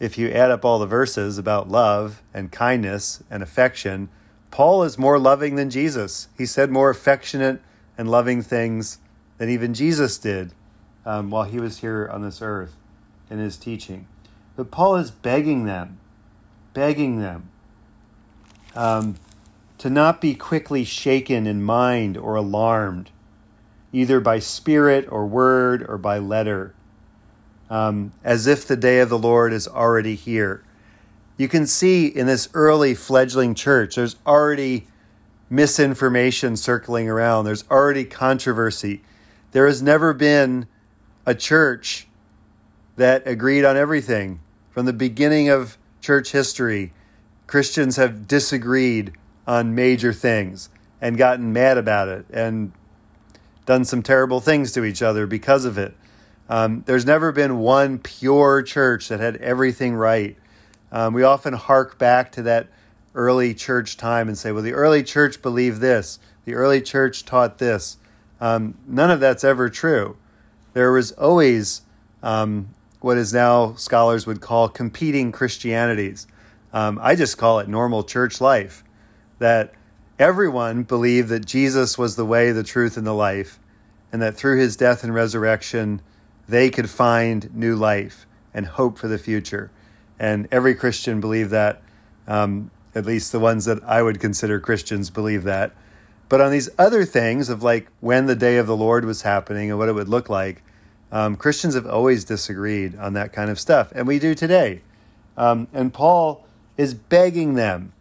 if 0.00 0.16
you 0.16 0.28
add 0.30 0.50
up 0.50 0.64
all 0.64 0.78
the 0.78 0.86
verses 0.86 1.38
about 1.38 1.68
love 1.68 2.22
and 2.32 2.52
kindness 2.52 3.22
and 3.30 3.42
affection, 3.42 4.08
Paul 4.50 4.82
is 4.82 4.98
more 4.98 5.18
loving 5.18 5.56
than 5.56 5.70
Jesus. 5.70 6.28
He 6.36 6.46
said 6.46 6.70
more 6.70 6.90
affectionate 6.90 7.60
and 7.96 8.10
loving 8.10 8.42
things 8.42 8.98
than 9.38 9.48
even 9.48 9.74
Jesus 9.74 10.18
did 10.18 10.52
um, 11.04 11.30
while 11.30 11.44
he 11.44 11.58
was 11.58 11.78
here 11.78 12.08
on 12.12 12.22
this 12.22 12.40
earth 12.40 12.74
in 13.30 13.38
his 13.38 13.56
teaching. 13.56 14.06
But 14.56 14.70
Paul 14.70 14.96
is 14.96 15.10
begging 15.10 15.64
them, 15.64 15.98
begging 16.74 17.20
them 17.20 17.50
um, 18.74 19.16
to 19.78 19.90
not 19.90 20.20
be 20.20 20.34
quickly 20.34 20.84
shaken 20.84 21.46
in 21.46 21.62
mind 21.62 22.16
or 22.16 22.36
alarmed, 22.36 23.10
either 23.92 24.20
by 24.20 24.38
spirit 24.38 25.06
or 25.10 25.26
word 25.26 25.84
or 25.88 25.98
by 25.98 26.18
letter, 26.18 26.74
um, 27.70 28.12
as 28.24 28.46
if 28.46 28.66
the 28.66 28.76
day 28.76 29.00
of 29.00 29.08
the 29.08 29.18
Lord 29.18 29.52
is 29.52 29.68
already 29.68 30.14
here. 30.14 30.62
You 31.36 31.48
can 31.48 31.66
see 31.66 32.06
in 32.06 32.26
this 32.26 32.48
early 32.54 32.94
fledgling 32.94 33.54
church, 33.54 33.96
there's 33.96 34.16
already 34.26 34.86
misinformation 35.50 36.56
circling 36.56 37.08
around, 37.08 37.44
there's 37.44 37.64
already 37.70 38.04
controversy. 38.04 39.02
There 39.52 39.66
has 39.66 39.80
never 39.80 40.12
been 40.12 40.66
a 41.24 41.34
church 41.34 42.06
that 42.96 43.26
agreed 43.26 43.64
on 43.64 43.76
everything. 43.76 44.40
From 44.70 44.86
the 44.86 44.92
beginning 44.92 45.48
of 45.48 45.78
church 46.00 46.32
history, 46.32 46.92
Christians 47.46 47.96
have 47.96 48.28
disagreed 48.28 49.12
on 49.46 49.74
major 49.74 50.12
things 50.12 50.68
and 51.00 51.16
gotten 51.16 51.52
mad 51.52 51.78
about 51.78 52.08
it 52.08 52.26
and 52.30 52.72
done 53.64 53.84
some 53.84 54.02
terrible 54.02 54.40
things 54.40 54.72
to 54.72 54.84
each 54.84 55.02
other 55.02 55.26
because 55.26 55.64
of 55.64 55.78
it. 55.78 55.94
Um, 56.48 56.82
there's 56.86 57.04
never 57.04 57.32
been 57.32 57.58
one 57.58 57.98
pure 57.98 58.62
church 58.62 59.08
that 59.08 59.20
had 59.20 59.36
everything 59.36 59.94
right. 59.94 60.36
Um, 60.90 61.12
we 61.12 61.22
often 61.22 61.52
hark 61.52 61.98
back 61.98 62.32
to 62.32 62.42
that 62.42 62.68
early 63.14 63.54
church 63.54 63.96
time 63.96 64.28
and 64.28 64.38
say, 64.38 64.52
well, 64.52 64.62
the 64.62 64.72
early 64.72 65.02
church 65.02 65.42
believed 65.42 65.80
this, 65.80 66.18
the 66.44 66.54
early 66.54 66.80
church 66.80 67.24
taught 67.24 67.58
this. 67.58 67.98
Um, 68.40 68.78
none 68.86 69.10
of 69.10 69.20
that's 69.20 69.44
ever 69.44 69.68
true. 69.68 70.16
There 70.72 70.92
was 70.92 71.12
always 71.12 71.82
um, 72.22 72.74
what 73.00 73.18
is 73.18 73.32
now 73.32 73.74
scholars 73.74 74.26
would 74.26 74.40
call 74.40 74.68
competing 74.68 75.32
Christianities. 75.32 76.26
Um, 76.72 76.98
I 77.02 77.14
just 77.14 77.38
call 77.38 77.58
it 77.58 77.68
normal 77.68 78.04
church 78.04 78.40
life. 78.40 78.84
That 79.38 79.74
everyone 80.18 80.82
believed 80.82 81.28
that 81.28 81.46
Jesus 81.46 81.96
was 81.98 82.16
the 82.16 82.24
way, 82.24 82.52
the 82.52 82.62
truth, 82.62 82.96
and 82.96 83.06
the 83.06 83.12
life, 83.12 83.58
and 84.12 84.20
that 84.22 84.36
through 84.36 84.58
his 84.58 84.76
death 84.76 85.04
and 85.04 85.14
resurrection, 85.14 86.00
they 86.48 86.70
could 86.70 86.88
find 86.88 87.54
new 87.54 87.76
life 87.76 88.26
and 88.54 88.66
hope 88.66 88.98
for 88.98 89.08
the 89.08 89.18
future. 89.18 89.70
And 90.18 90.48
every 90.50 90.74
Christian 90.74 91.20
believed 91.20 91.50
that. 91.50 91.82
Um, 92.26 92.70
at 92.94 93.06
least 93.06 93.32
the 93.32 93.38
ones 93.38 93.66
that 93.66 93.82
I 93.84 94.02
would 94.02 94.18
consider 94.18 94.58
Christians 94.58 95.10
believe 95.10 95.44
that. 95.44 95.72
But 96.28 96.40
on 96.40 96.50
these 96.50 96.68
other 96.78 97.04
things 97.04 97.48
of 97.48 97.62
like 97.62 97.88
when 98.00 98.26
the 98.26 98.36
day 98.36 98.56
of 98.56 98.66
the 98.66 98.76
Lord 98.76 99.04
was 99.04 99.22
happening 99.22 99.70
and 99.70 99.78
what 99.78 99.88
it 99.88 99.92
would 99.92 100.08
look 100.08 100.28
like, 100.28 100.62
um, 101.10 101.36
Christians 101.36 101.74
have 101.74 101.86
always 101.86 102.24
disagreed 102.24 102.96
on 102.96 103.14
that 103.14 103.32
kind 103.32 103.50
of 103.50 103.58
stuff, 103.58 103.92
and 103.94 104.06
we 104.06 104.18
do 104.18 104.34
today. 104.34 104.82
Um, 105.36 105.68
and 105.72 105.94
Paul 105.94 106.44
is 106.76 106.92
begging 106.92 107.54
them 107.54 107.92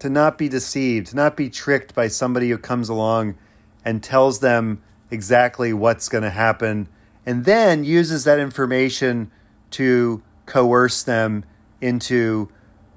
to 0.00 0.08
not 0.08 0.38
be 0.38 0.48
deceived, 0.48 1.08
to 1.08 1.16
not 1.16 1.36
be 1.36 1.50
tricked 1.50 1.94
by 1.94 2.08
somebody 2.08 2.50
who 2.50 2.58
comes 2.58 2.88
along 2.88 3.36
and 3.84 4.02
tells 4.02 4.40
them 4.40 4.82
exactly 5.10 5.72
what's 5.72 6.08
going 6.08 6.24
to 6.24 6.30
happen, 6.30 6.88
and 7.28 7.44
then 7.44 7.84
uses 7.84 8.24
that 8.24 8.38
information 8.38 9.30
to 9.70 10.22
coerce 10.46 11.02
them 11.02 11.44
into 11.78 12.48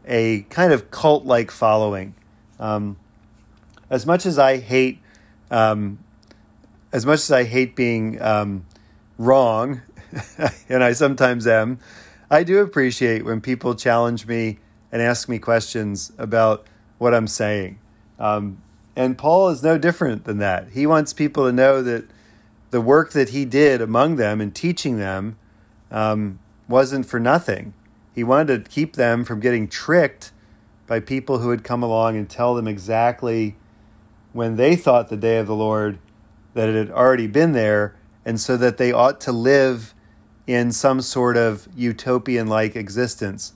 a 0.07 0.43
kind 0.43 0.71
of 0.71 0.89
cult 0.89 1.25
like 1.25 1.51
following. 1.51 2.15
Um, 2.57 2.95
as 3.89 4.05
much 4.05 4.25
as 4.25 4.39
I 4.39 4.59
hate, 4.59 4.99
um, 5.51 5.99
as 6.93 7.05
much 7.05 7.19
as 7.19 7.29
I 7.29 7.43
hate 7.43 7.75
being 7.75 8.21
um, 8.21 8.65
wrong, 9.17 9.81
and 10.69 10.81
I 10.81 10.93
sometimes 10.93 11.45
am, 11.45 11.79
I 12.29 12.43
do 12.43 12.59
appreciate 12.59 13.25
when 13.25 13.41
people 13.41 13.75
challenge 13.75 14.27
me 14.27 14.59
and 14.93 15.01
ask 15.01 15.27
me 15.27 15.39
questions 15.39 16.13
about 16.17 16.65
what 16.99 17.13
I'm 17.13 17.27
saying. 17.27 17.79
Um, 18.17 18.61
and 18.95 19.17
Paul 19.17 19.49
is 19.49 19.61
no 19.61 19.77
different 19.77 20.23
than 20.23 20.37
that. 20.37 20.69
He 20.69 20.87
wants 20.87 21.11
people 21.11 21.47
to 21.47 21.51
know 21.51 21.81
that 21.81 22.05
the 22.71 22.81
work 22.81 23.11
that 23.11 23.29
he 23.29 23.45
did 23.45 23.81
among 23.81 24.15
them 24.15 24.41
and 24.41 24.55
teaching 24.55 24.97
them 24.97 25.37
um, 25.91 26.39
wasn't 26.67 27.05
for 27.05 27.19
nothing. 27.19 27.73
He 28.15 28.23
wanted 28.23 28.65
to 28.65 28.71
keep 28.71 28.95
them 28.95 29.23
from 29.23 29.39
getting 29.39 29.67
tricked 29.67 30.31
by 30.87 30.99
people 30.99 31.39
who 31.39 31.49
would 31.49 31.63
come 31.63 31.83
along 31.83 32.17
and 32.17 32.29
tell 32.29 32.55
them 32.55 32.67
exactly 32.67 33.55
when 34.33 34.55
they 34.55 34.75
thought 34.75 35.09
the 35.09 35.17
day 35.17 35.37
of 35.37 35.47
the 35.47 35.55
Lord 35.55 35.99
that 36.53 36.67
it 36.67 36.75
had 36.75 36.91
already 36.91 37.27
been 37.27 37.53
there, 37.53 37.95
and 38.25 38.39
so 38.39 38.57
that 38.57 38.77
they 38.77 38.91
ought 38.91 39.21
to 39.21 39.31
live 39.31 39.93
in 40.47 40.71
some 40.71 41.01
sort 41.01 41.37
of 41.37 41.67
utopian 41.75 42.47
like 42.47 42.75
existence. 42.75 43.53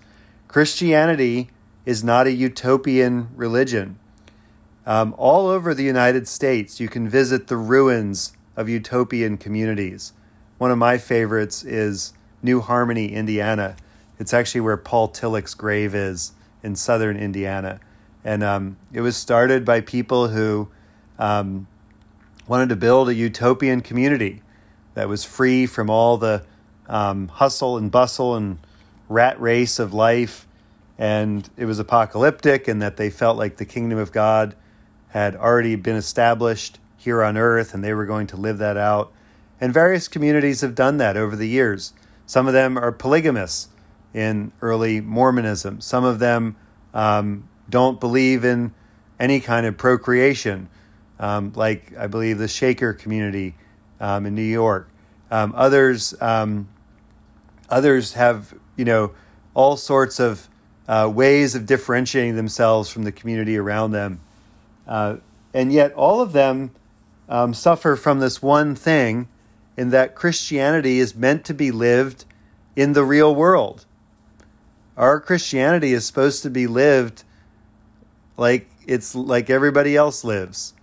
Christianity 0.48 1.50
is 1.86 2.04
not 2.04 2.28
a 2.28 2.32
utopian 2.32 3.30
religion. 3.36 4.00
Um, 4.86 5.14
all 5.18 5.48
over 5.48 5.74
the 5.74 5.84
United 5.84 6.28
States, 6.28 6.80
you 6.80 6.88
can 6.88 7.10
visit 7.10 7.48
the 7.48 7.58
ruins 7.58 8.34
of 8.56 8.70
utopian 8.70 9.38
communities. 9.38 10.14
One 10.58 10.72
of 10.72 10.78
my 10.78 10.98
favorites 10.98 11.64
is 11.64 12.14
New 12.42 12.62
Harmony, 12.62 13.14
Indiana. 13.14 13.76
It's 14.20 14.34
actually 14.34 14.62
where 14.62 14.78
Paul 14.78 15.10
Tillich's 15.10 15.54
grave 15.54 15.94
is 15.94 16.32
in 16.64 16.76
southern 16.76 17.18
Indiana. 17.18 17.80
And 18.24 18.44
um, 18.44 18.78
it 18.94 19.02
was 19.02 19.18
started 19.18 19.66
by 19.66 19.82
people 19.82 20.30
who 20.30 20.70
um, 21.20 21.68
wanted 22.48 22.70
to 22.70 22.76
build 22.76 23.10
a 23.10 23.14
utopian 23.14 23.82
community 23.82 24.42
that 24.94 25.10
was 25.10 25.24
free 25.24 25.66
from 25.66 25.90
all 25.90 26.18
the 26.18 26.44
um, 26.88 27.28
hustle 27.28 27.78
and 27.78 27.92
bustle 27.92 28.36
and 28.36 28.58
rat 29.10 29.40
race 29.40 29.80
of 29.80 29.94
life. 29.94 30.48
And 30.98 31.50
it 31.58 31.66
was 31.66 31.78
apocalyptic, 31.78 32.70
and 32.70 32.82
that 32.82 32.96
they 32.96 33.10
felt 33.10 33.38
like 33.38 33.58
the 33.58 33.66
kingdom 33.66 34.00
of 34.00 34.14
God 34.14 34.56
had 35.10 35.36
already 35.36 35.76
been 35.76 35.98
established 35.98 36.80
here 37.06 37.24
on 37.24 37.38
earth, 37.38 37.74
and 37.74 37.84
they 37.84 37.94
were 37.94 38.06
going 38.06 38.28
to 38.28 38.36
live 38.36 38.58
that 38.58 38.76
out. 38.76 39.14
And 39.62 39.74
various 39.74 40.08
communities 40.08 40.62
have 40.62 40.76
done 40.76 40.98
that 40.98 41.16
over 41.16 41.36
the 41.36 41.48
years. 41.48 41.94
Some 42.26 42.48
of 42.48 42.54
them 42.54 42.78
are 42.78 42.92
polygamous 42.92 43.70
in 44.14 44.52
early 44.62 45.00
Mormonism. 45.00 45.82
Some 45.82 46.04
of 46.04 46.20
them 46.20 46.58
um, 46.94 47.48
don't 47.70 48.00
believe 48.00 48.44
in 48.44 48.74
any 49.20 49.40
kind 49.40 49.66
of 49.66 49.78
procreation, 49.78 50.68
um, 51.20 51.54
like 51.56 51.96
I 51.98 52.08
believe 52.08 52.38
the 52.38 52.48
Shaker 52.48 52.94
community 52.94 53.56
um, 54.00 54.26
in 54.26 54.36
New 54.36 54.42
York. 54.42 54.90
Um, 55.32 55.54
others, 55.56 56.14
um, 56.22 56.68
others 57.70 58.14
have 58.14 58.54
you 58.76 58.86
know 58.86 59.12
all 59.54 59.78
sorts 59.78 60.20
of 60.20 60.50
uh, 60.88 61.10
ways 61.14 61.56
of 61.56 61.66
differentiating 61.66 62.36
themselves 62.36 62.90
from 62.90 63.04
the 63.04 63.12
community 63.12 63.58
around 63.58 63.92
them, 63.92 64.20
uh, 64.88 65.18
and 65.54 65.72
yet 65.72 65.94
all 65.94 66.22
of 66.22 66.34
them 66.34 66.72
um, 67.28 67.54
suffer 67.54 67.96
from 67.96 68.20
this 68.20 68.42
one 68.42 68.76
thing, 68.76 69.28
in 69.78 69.90
that 69.90 70.16
Christianity 70.16 71.00
is 71.00 71.16
meant 71.16 71.44
to 71.46 71.54
be 71.54 71.72
lived 71.72 72.26
in 72.76 72.94
the 72.94 73.04
real 73.04 73.34
world 73.34 73.86
our 74.98 75.20
Christianity 75.20 75.94
is 75.94 76.06
supposed 76.06 76.44
to 76.44 76.50
be 76.50 76.68
lived 76.68 77.24
like 78.38 78.70
it's 78.88 79.16
like 79.16 79.50
everybody 79.50 79.96
else 79.96 80.24
lives. 80.24 80.74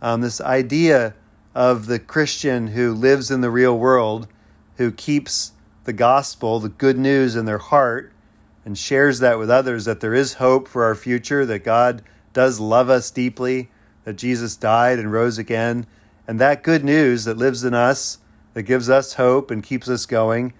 Um, 0.00 0.20
this 0.20 0.40
idea 0.40 1.14
of 1.54 1.86
the 1.86 1.98
Christian 1.98 2.68
who 2.68 2.92
lives 2.92 3.30
in 3.30 3.40
the 3.40 3.50
real 3.50 3.78
world, 3.78 4.26
who 4.76 4.90
keeps 4.90 5.52
the 5.84 5.92
gospel, 5.92 6.58
the 6.58 6.68
good 6.68 6.98
news 6.98 7.36
in 7.36 7.44
their 7.44 7.58
heart, 7.58 8.12
and 8.64 8.76
shares 8.76 9.20
that 9.20 9.38
with 9.38 9.50
others 9.50 9.84
that 9.84 10.00
there 10.00 10.14
is 10.14 10.34
hope 10.34 10.66
for 10.66 10.84
our 10.84 10.94
future, 10.94 11.46
that 11.46 11.64
God 11.64 12.02
does 12.32 12.58
love 12.58 12.90
us 12.90 13.10
deeply, 13.10 13.70
that 14.04 14.16
Jesus 14.16 14.56
died 14.56 14.98
and 14.98 15.12
rose 15.12 15.38
again. 15.38 15.86
And 16.26 16.40
that 16.40 16.62
good 16.62 16.84
news 16.84 17.24
that 17.24 17.36
lives 17.36 17.64
in 17.64 17.74
us, 17.74 18.18
that 18.54 18.62
gives 18.62 18.88
us 18.88 19.14
hope 19.14 19.50
and 19.50 19.62
keeps 19.62 19.88
us 19.88 20.06
going, 20.06 20.52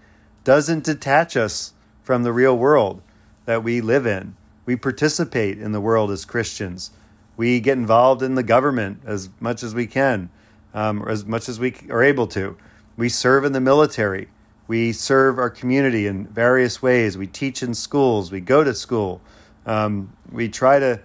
doesn't 0.45 0.85
detach 0.85 1.37
us 1.37 1.73
from 2.03 2.23
the 2.23 2.33
real 2.33 2.57
world 2.57 3.03
that 3.45 3.63
we 3.63 3.81
live 3.81 4.07
in. 4.07 4.37
We 4.67 4.77
participate 4.77 5.59
in 5.59 5.73
the 5.73 5.81
world 5.81 6.11
as 6.11 6.25
Christians. 6.25 6.91
We 7.37 7.61
get 7.61 7.79
involved 7.79 8.23
in 8.23 8.35
the 8.35 8.43
government 8.43 9.01
as 9.05 9.31
much 9.41 9.63
as 9.63 9.75
we 9.75 9.87
can, 9.87 10.31
um, 10.75 11.07
as 11.09 11.25
much 11.25 11.49
as 11.49 11.59
we 11.59 11.75
are 11.91 12.03
able 12.03 12.27
to. 12.29 12.57
We 12.97 13.09
serve 13.09 13.45
in 13.45 13.53
the 13.53 13.61
military. 13.61 14.29
We 14.69 14.93
serve 14.93 15.39
our 15.39 15.51
community 15.51 16.07
in 16.07 16.27
various 16.27 16.83
ways. 16.83 17.19
We 17.19 17.27
teach 17.27 17.63
in 17.63 17.75
schools. 17.75 18.31
We 18.31 18.41
go 18.41 18.63
to 18.63 18.75
school. 18.75 19.21
Um, 19.67 20.13
we 20.31 20.49
try 20.49 20.79
to 20.79 21.01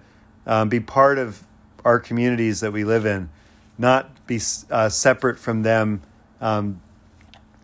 um, 0.46 0.70
be 0.70 0.80
part 0.80 1.18
of 1.18 1.44
our 1.88 2.00
communities 2.00 2.60
that 2.60 2.74
we 2.74 2.84
live 2.84 3.06
in, 3.06 3.30
not 3.78 4.28
be 4.28 4.40
uh, 4.70 4.90
separate 4.90 5.40
from 5.40 5.64
them 5.64 6.02
um, 6.42 6.82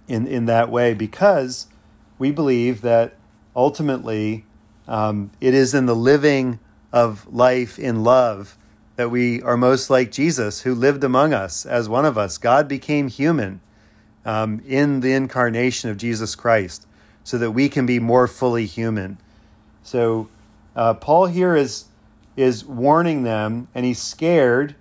in 0.07 0.25
in 0.27 0.45
that 0.45 0.69
way, 0.69 0.93
because 0.93 1.67
we 2.17 2.31
believe 2.31 2.81
that 2.81 3.15
ultimately 3.53 4.45
um, 4.87 5.29
it 5.41 5.53
is 5.53 5.73
in 5.73 5.87
the 5.87 5.95
living 5.95 6.59
of 6.93 7.27
life 7.33 7.77
in 7.77 8.03
love 8.03 8.57
that 8.95 9.09
we 9.09 9.41
are 9.41 9.57
most 9.57 9.89
like 9.89 10.11
Jesus, 10.11 10.61
who 10.61 10.73
lived 10.73 11.03
among 11.03 11.33
us 11.33 11.65
as 11.65 11.89
one 11.89 12.05
of 12.05 12.17
us. 12.17 12.37
God 12.37 12.67
became 12.67 13.07
human 13.09 13.59
um, 14.23 14.61
in 14.65 15.01
the 15.01 15.13
incarnation 15.13 15.89
of 15.89 15.97
Jesus 15.97 16.35
Christ 16.35 16.87
so 17.23 17.37
that 17.39 17.51
we 17.51 17.67
can 17.69 17.85
be 17.85 17.99
more 17.99 18.27
fully 18.27 18.65
human. 18.65 19.17
So, 19.81 20.29
uh, 20.75 20.93
Paul 20.93 21.25
here 21.25 21.55
is, 21.55 21.85
is 22.35 22.65
warning 22.65 23.23
them, 23.23 23.67
and 23.75 23.85
he's 23.85 24.01
scared, 24.01 24.75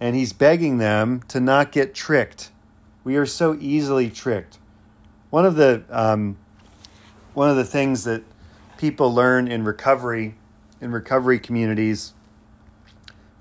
and 0.00 0.16
he's 0.16 0.32
begging 0.32 0.78
them 0.78 1.22
to 1.28 1.40
not 1.40 1.72
get 1.72 1.94
tricked. 1.94 2.50
We 3.04 3.16
are 3.16 3.26
so 3.26 3.56
easily 3.60 4.10
tricked. 4.10 4.58
One 5.30 5.44
of 5.44 5.56
the, 5.56 5.84
um, 5.90 6.36
one 7.34 7.50
of 7.50 7.56
the 7.56 7.64
things 7.64 8.04
that 8.04 8.22
people 8.78 9.12
learn 9.12 9.48
in 9.48 9.64
recovery, 9.64 10.36
in 10.80 10.90
recovery 10.90 11.38
communities, 11.38 12.14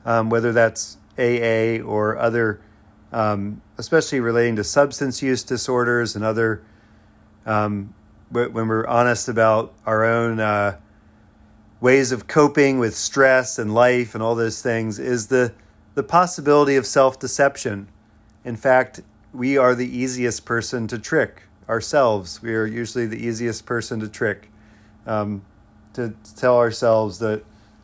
um, 0.05 0.29
whether 0.29 0.51
that's 0.51 0.97
AA 1.17 1.81
or 1.81 2.17
other, 2.17 2.59
um, 3.11 3.61
especially 3.77 4.19
relating 4.19 4.55
to 4.57 4.63
substance 4.63 5.21
use 5.21 5.43
disorders 5.43 6.15
and 6.15 6.25
other, 6.25 6.61
um, 7.45 7.93
when 8.31 8.67
we're 8.67 8.87
honest 8.87 9.29
about 9.29 9.73
our 9.85 10.03
own 10.03 10.39
uh, 10.39 10.77
ways 11.83 12.13
of 12.13 12.27
coping 12.27 12.79
with 12.79 12.95
stress 12.95 13.59
and 13.59 13.73
life 13.73 14.15
and 14.15 14.23
all 14.23 14.35
those 14.35 14.61
things, 14.61 14.97
is 14.97 15.27
the, 15.27 15.53
the 15.95 16.01
possibility 16.01 16.77
of 16.77 16.87
self 16.87 17.19
deception. 17.19 17.89
In 18.45 18.55
fact, 18.55 19.01
we 19.33 19.57
are 19.57 19.75
the 19.75 19.85
easiest 19.85 20.45
person 20.45 20.87
to 20.87 20.97
trick 20.97 21.43
ourselves. 21.67 22.41
We 22.41 22.55
are 22.55 22.65
usually 22.65 23.05
the 23.05 23.17
easiest 23.17 23.65
person 23.65 23.99
to 23.99 24.07
trick 24.07 24.49
um, 25.05 25.43
to 25.91 26.13
tell 26.37 26.57
ourselves 26.57 27.19
that 27.19 27.43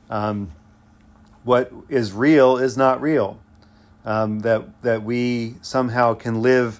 um, 0.10 0.54
what 1.44 1.70
is 1.90 2.14
real 2.14 2.56
is 2.56 2.78
not 2.78 3.02
real. 3.02 3.42
Um, 4.06 4.40
that 4.40 4.82
that 4.82 5.04
we 5.04 5.56
somehow 5.62 6.14
can 6.14 6.42
live 6.42 6.80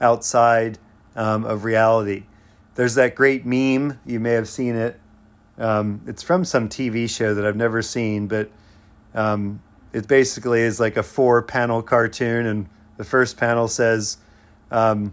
outside 0.00 0.78
um, 1.16 1.44
of 1.44 1.64
reality. 1.64 2.26
there's 2.76 2.94
that 2.94 3.16
great 3.16 3.44
meme. 3.44 3.98
You 4.06 4.20
may 4.20 4.34
have 4.34 4.48
seen 4.48 4.76
it. 4.76 4.99
Um, 5.60 6.00
it's 6.06 6.22
from 6.22 6.44
some 6.44 6.68
TV 6.68 7.08
show 7.08 7.34
that 7.34 7.46
I've 7.46 7.56
never 7.56 7.82
seen, 7.82 8.26
but 8.26 8.50
um, 9.14 9.62
it 9.92 10.08
basically 10.08 10.62
is 10.62 10.80
like 10.80 10.96
a 10.96 11.02
four 11.02 11.42
panel 11.42 11.82
cartoon. 11.82 12.46
And 12.46 12.68
the 12.96 13.04
first 13.04 13.36
panel 13.36 13.68
says, 13.68 14.16
um, 14.70 15.12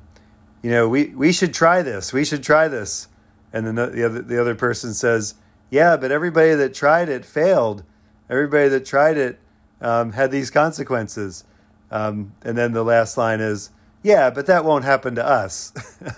you 0.64 0.72
know, 0.72 0.88
we, 0.88 1.08
we 1.08 1.32
should 1.34 1.54
try 1.54 1.82
this. 1.82 2.14
We 2.14 2.24
should 2.24 2.44
try 2.44 2.68
this. 2.68 3.10
And 3.52 3.68
then 3.68 3.76
the, 3.76 3.88
the 3.88 4.04
other, 4.06 4.22
the 4.22 4.42
other 4.42 4.56
person 4.56 4.94
says, 4.94 5.36
yeah, 5.70 5.98
but 5.98 6.12
everybody 6.12 6.56
that 6.56 6.74
tried 6.74 7.10
it 7.10 7.26
failed. 7.26 7.84
Everybody 8.30 8.70
that 8.70 8.86
tried 8.86 9.18
it 9.18 9.40
um, 9.82 10.14
had 10.14 10.32
these 10.32 10.50
consequences. 10.50 11.44
Um, 11.92 12.34
and 12.42 12.58
then 12.58 12.72
the 12.72 12.84
last 12.84 13.18
line 13.18 13.42
is, 13.42 13.72
yeah, 14.04 14.30
but 14.30 14.46
that 14.46 14.64
won't 14.64 14.86
happen 14.86 15.16
to 15.16 15.26
us. 15.26 15.74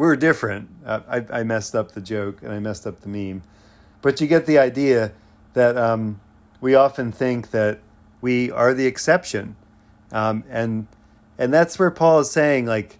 we're 0.00 0.16
different. 0.16 0.66
I, 0.86 1.26
I, 1.30 1.42
messed 1.42 1.74
up 1.74 1.92
the 1.92 2.00
joke 2.00 2.40
and 2.40 2.50
I 2.50 2.58
messed 2.58 2.86
up 2.86 3.02
the 3.02 3.08
meme. 3.10 3.42
But 4.00 4.18
you 4.18 4.26
get 4.26 4.46
the 4.46 4.58
idea 4.58 5.12
that 5.52 5.76
um, 5.76 6.22
we 6.58 6.74
often 6.74 7.12
think 7.12 7.50
that 7.50 7.80
we 8.22 8.50
are 8.50 8.72
the 8.72 8.86
exception. 8.86 9.56
Um, 10.10 10.42
and, 10.48 10.86
and 11.36 11.52
that's 11.52 11.78
where 11.78 11.90
Paul 11.90 12.20
is 12.20 12.30
saying, 12.30 12.64
like, 12.64 12.96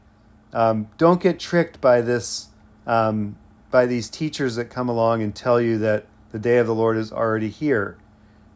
um, 0.52 0.88
don't 0.99 1.23
get 1.23 1.40
tricked 1.40 1.80
by 1.80 2.02
this, 2.02 2.49
um, 2.87 3.38
by 3.71 3.87
these 3.87 4.11
teachers 4.11 4.57
that 4.57 4.66
come 4.66 4.90
along 4.90 5.23
and 5.23 5.35
tell 5.35 5.59
you 5.59 5.78
that 5.78 6.04
the 6.33 6.38
day 6.38 6.59
of 6.59 6.66
the 6.66 6.75
Lord 6.75 6.99
is 6.99 7.11
already 7.11 7.49
here. 7.49 7.97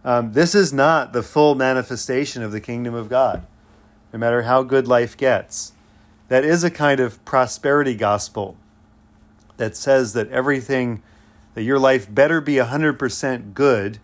Um, 0.05 0.35
this 0.35 0.55
is 0.55 0.71
not 0.71 1.15
the 1.15 1.23
full 1.23 1.55
manifestation 1.55 2.43
of 2.43 2.53
the 2.53 2.61
kingdom 2.61 2.93
of 2.93 3.09
God, 3.09 3.47
no 4.13 4.19
matter 4.19 4.43
how 4.43 4.63
good 4.63 4.87
life 4.87 5.17
gets. 5.17 5.73
That 6.35 6.45
is 6.45 6.65
a 6.65 6.71
kind 6.73 6.99
of 6.99 7.25
prosperity 7.25 7.95
gospel 7.95 8.57
that 9.57 9.77
says 9.77 10.15
that 10.15 10.29
everything, 10.31 11.01
that 11.55 11.63
your 11.63 11.79
life 11.79 12.13
better 12.13 12.41
be 12.41 12.55
100% 12.55 13.55
good, 13.55 14.01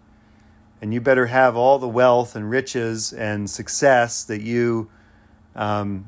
and 0.81 0.95
you 0.95 1.01
better 1.01 1.27
have 1.27 1.57
all 1.57 1.81
the 1.81 1.89
wealth 1.89 2.37
and 2.37 2.49
riches 2.49 3.13
and 3.13 3.51
success 3.51 4.23
that 4.23 4.43
you 4.43 4.89
um, 5.57 6.07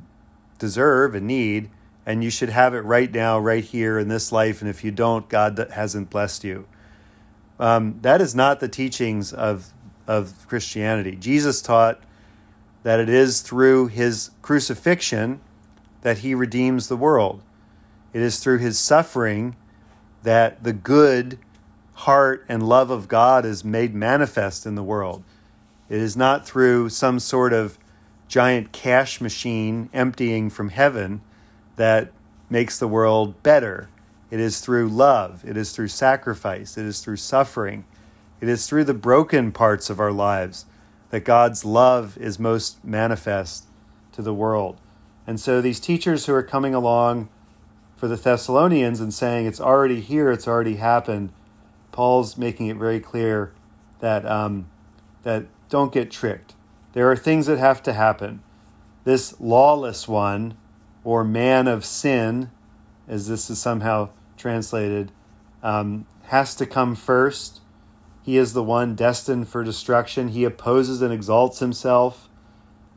deserve 0.60 1.16
and 1.16 1.26
need, 1.26 1.70
and 2.06 2.22
you 2.22 2.30
should 2.30 2.50
have 2.50 2.72
it 2.72 2.82
right 2.82 3.10
now, 3.10 3.40
right 3.40 3.64
here 3.64 3.98
in 3.98 4.06
this 4.06 4.30
life. 4.30 4.60
And 4.60 4.70
if 4.70 4.84
you 4.84 4.92
don't, 4.92 5.28
God 5.28 5.58
hasn't 5.72 6.08
blessed 6.08 6.44
you. 6.44 6.68
Um, 7.58 7.98
that 8.02 8.20
is 8.20 8.32
not 8.32 8.60
the 8.60 8.68
teachings 8.68 9.32
of 9.32 9.72
of 10.06 10.46
Christianity. 10.46 11.16
Jesus 11.16 11.60
taught 11.60 12.00
that 12.84 13.00
it 13.00 13.08
is 13.08 13.40
through 13.40 13.88
his 13.88 14.30
crucifixion 14.40 15.40
that 16.02 16.18
he 16.18 16.34
redeems 16.34 16.88
the 16.88 16.96
world. 16.96 17.42
It 18.12 18.20
is 18.20 18.38
through 18.38 18.58
his 18.58 18.78
suffering 18.78 19.56
that 20.22 20.62
the 20.62 20.72
good 20.72 21.38
heart 21.94 22.44
and 22.48 22.62
love 22.62 22.90
of 22.90 23.08
God 23.08 23.44
is 23.44 23.64
made 23.64 23.94
manifest 23.94 24.66
in 24.66 24.74
the 24.74 24.82
world. 24.82 25.24
It 25.88 25.98
is 25.98 26.16
not 26.16 26.46
through 26.46 26.90
some 26.90 27.18
sort 27.18 27.52
of 27.52 27.78
giant 28.28 28.72
cash 28.72 29.20
machine 29.20 29.88
emptying 29.92 30.50
from 30.50 30.70
heaven 30.70 31.20
that 31.76 32.12
makes 32.48 32.78
the 32.78 32.88
world 32.88 33.42
better. 33.42 33.88
It 34.30 34.40
is 34.40 34.60
through 34.60 34.88
love, 34.88 35.44
it 35.44 35.56
is 35.56 35.72
through 35.72 35.88
sacrifice, 35.88 36.78
it 36.78 36.84
is 36.84 37.00
through 37.00 37.16
suffering 37.16 37.84
it 38.42 38.48
is 38.48 38.66
through 38.66 38.84
the 38.84 38.92
broken 38.92 39.52
parts 39.52 39.88
of 39.88 40.00
our 40.00 40.10
lives 40.10 40.66
that 41.10 41.24
God's 41.24 41.64
love 41.64 42.18
is 42.18 42.40
most 42.40 42.84
manifest 42.84 43.66
to 44.10 44.20
the 44.20 44.34
world. 44.34 44.80
And 45.26 45.38
so 45.38 45.60
these 45.60 45.80
teachers 45.80 46.26
who 46.26 46.34
are 46.34 46.42
coming 46.42 46.74
along 46.74 47.28
for 47.96 48.08
the 48.08 48.16
Thessalonians 48.16 49.00
and 49.00 49.14
saying 49.14 49.46
it's 49.46 49.60
already 49.60 50.00
here, 50.00 50.30
it's 50.30 50.48
already 50.48 50.76
happened, 50.76 51.32
Paul's 51.92 52.36
making 52.36 52.68
it 52.68 52.76
very 52.76 53.00
clear 53.00 53.52
that 54.00 54.26
um, 54.26 54.68
that 55.22 55.46
don't 55.68 55.92
get 55.92 56.10
tricked. 56.10 56.54
There 56.94 57.10
are 57.10 57.16
things 57.16 57.46
that 57.46 57.58
have 57.58 57.82
to 57.84 57.92
happen. 57.92 58.42
This 59.04 59.38
lawless 59.40 60.08
one, 60.08 60.56
or 61.04 61.22
man 61.22 61.68
of 61.68 61.84
sin, 61.84 62.50
as 63.06 63.28
this 63.28 63.50
is 63.50 63.60
somehow 63.60 64.10
translated, 64.36 65.12
um, 65.62 66.06
has 66.24 66.54
to 66.56 66.66
come 66.66 66.94
first 66.94 67.62
he 68.22 68.36
is 68.36 68.52
the 68.52 68.62
one 68.62 68.94
destined 68.94 69.48
for 69.48 69.64
destruction. 69.64 70.28
He 70.28 70.44
opposes 70.44 71.02
and 71.02 71.12
exalts 71.12 71.58
himself 71.58 72.28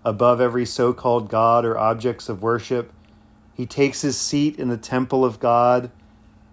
above 0.05 0.39
every 0.39 0.65
so 0.65 0.93
called 0.93 1.29
God 1.29 1.65
or 1.65 1.77
objects 1.77 2.29
of 2.29 2.43
worship. 2.43 2.93
He 3.53 3.65
takes 3.65 4.01
his 4.01 4.17
seat 4.17 4.57
in 4.57 4.69
the 4.69 4.77
temple 4.77 5.25
of 5.25 5.39
God 5.39 5.89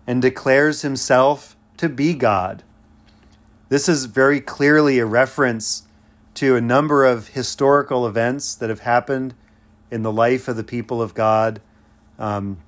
and 0.06 0.22
declares 0.22 0.82
himself 0.82 1.54
to 1.76 1.88
be 1.88 2.14
God. 2.14 2.64
This 3.68 3.88
is 3.88 4.06
very 4.06 4.40
clearly 4.40 4.98
a 4.98 5.06
reference 5.06 5.84
to 6.34 6.56
a 6.56 6.60
number 6.60 7.04
of 7.04 7.28
historical 7.28 8.06
events 8.06 8.54
that 8.54 8.70
have 8.70 8.80
happened 8.80 9.34
in 9.90 10.02
the 10.02 10.12
life 10.12 10.48
of 10.48 10.56
the 10.56 10.64
people 10.64 11.02
of 11.02 11.12
God. 11.12 11.60
Um, 12.18 12.58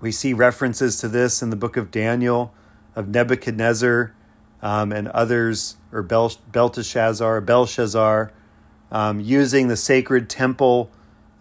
we 0.00 0.10
see 0.10 0.32
references 0.32 0.98
to 0.98 1.08
this 1.08 1.42
in 1.42 1.50
the 1.50 1.56
book 1.56 1.76
of 1.76 1.90
Daniel, 1.90 2.52
of 2.96 3.08
Nebuchadnezzar 3.08 4.14
um, 4.62 4.90
and 4.90 5.08
others, 5.08 5.76
or 5.92 6.02
Bel- 6.02 6.32
Belteshazzar, 6.50 7.40
Belshazzar, 7.40 8.32
um, 8.90 9.20
using 9.20 9.68
the 9.68 9.76
sacred 9.76 10.28
temple 10.28 10.90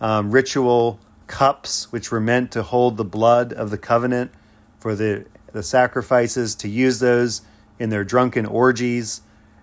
um, 0.01 0.31
ritual 0.31 0.99
cups, 1.27 1.91
which 1.91 2.11
were 2.11 2.19
meant 2.19 2.51
to 2.51 2.63
hold 2.63 2.97
the 2.97 3.05
blood 3.05 3.53
of 3.53 3.69
the 3.69 3.77
covenant 3.77 4.31
for 4.79 4.95
the, 4.95 5.25
the 5.51 5.63
sacrifices, 5.63 6.55
to 6.55 6.67
use 6.67 6.99
those 6.99 7.41
in 7.79 7.89
their 7.89 8.03
drunken 8.03 8.45
orgies. 8.45 9.21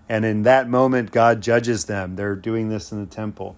And 0.09 0.25
in 0.25 0.43
that 0.43 0.67
moment, 0.67 1.11
God 1.11 1.41
judges 1.41 1.85
them. 1.85 2.15
They're 2.15 2.35
doing 2.35 2.69
this 2.69 2.91
in 2.91 2.99
the 2.99 3.09
temple. 3.09 3.55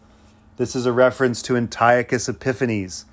This 0.57 0.75
is 0.75 0.85
a 0.85 0.91
reference 0.91 1.41
to 1.43 1.57
Antiochus 1.57 2.29
Epiphanes, 2.29 3.05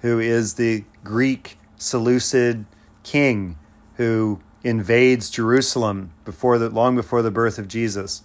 who 0.00 0.18
is 0.18 0.54
the 0.54 0.84
Greek 1.04 1.58
Seleucid 1.76 2.64
king 3.04 3.56
who 3.94 4.40
invades 4.62 5.30
Jerusalem 5.30 6.12
before 6.24 6.58
the, 6.58 6.68
long 6.70 6.96
before 6.96 7.22
the 7.22 7.30
birth 7.30 7.58
of 7.58 7.68
Jesus 7.68 8.22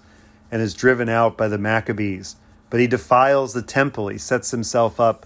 and 0.54 0.62
is 0.62 0.76
driven 0.76 1.10
out 1.10 1.36
by 1.36 1.48
the 1.48 1.58
Maccabees. 1.58 2.36
But 2.70 2.80
he 2.80 2.86
defiles 2.86 3.54
the 3.54 3.64
temple. 3.64 4.10
He 4.10 4.20
sets 4.20 4.52
himself 4.52 5.00
up 5.00 5.26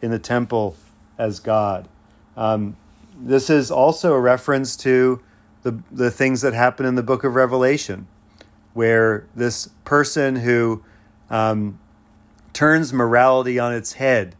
in 0.00 0.12
the 0.12 0.20
temple 0.20 0.76
as 1.18 1.40
God. 1.40 1.88
Um, 2.36 2.76
this 3.20 3.50
is 3.50 3.72
also 3.72 4.14
a 4.14 4.20
reference 4.20 4.76
to 4.76 5.20
the, 5.64 5.82
the 5.90 6.12
things 6.12 6.42
that 6.42 6.54
happen 6.54 6.86
in 6.86 6.94
the 6.94 7.02
book 7.02 7.24
of 7.24 7.34
Revelation, 7.34 8.06
where 8.72 9.26
this 9.34 9.68
person 9.84 10.36
who 10.36 10.84
um, 11.28 11.80
turns 12.52 12.92
morality 12.92 13.58
on 13.58 13.74
its 13.74 13.94
head 13.94 14.36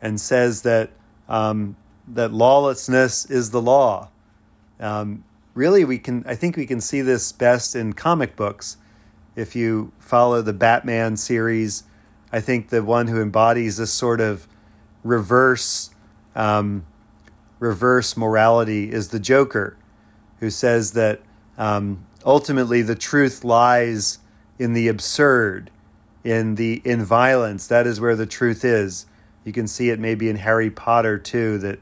and 0.00 0.18
says 0.18 0.62
that, 0.62 0.88
um, 1.28 1.76
that 2.08 2.32
lawlessness 2.32 3.26
is 3.26 3.50
the 3.50 3.60
law. 3.60 4.08
Um, 4.80 5.22
really 5.52 5.84
we 5.84 5.98
can 5.98 6.24
I 6.26 6.34
think 6.34 6.56
we 6.56 6.66
can 6.66 6.80
see 6.80 7.02
this 7.02 7.30
best 7.32 7.76
in 7.76 7.92
comic 7.92 8.36
books. 8.36 8.78
If 9.36 9.54
you 9.54 9.92
follow 9.98 10.40
the 10.40 10.54
Batman 10.54 11.16
series, 11.18 11.84
I 12.32 12.40
think 12.40 12.70
the 12.70 12.82
one 12.82 13.06
who 13.08 13.20
embodies 13.20 13.76
this 13.76 13.92
sort 13.92 14.20
of 14.20 14.48
reverse 15.04 15.90
um, 16.34 16.84
reverse 17.58 18.16
morality 18.16 18.90
is 18.90 19.08
the 19.08 19.20
Joker, 19.20 19.76
who 20.40 20.50
says 20.50 20.92
that 20.92 21.20
um, 21.56 22.04
ultimately 22.24 22.82
the 22.82 22.94
truth 22.94 23.44
lies 23.44 24.18
in 24.58 24.72
the 24.72 24.88
absurd, 24.88 25.70
in 26.24 26.56
the 26.56 26.82
in 26.84 27.04
violence. 27.04 27.66
That 27.66 27.86
is 27.86 28.00
where 28.00 28.16
the 28.16 28.26
truth 28.26 28.64
is. 28.64 29.06
You 29.44 29.52
can 29.52 29.68
see 29.68 29.90
it 29.90 30.00
maybe 30.00 30.28
in 30.28 30.36
Harry 30.36 30.70
Potter 30.70 31.18
too. 31.18 31.58
That 31.58 31.78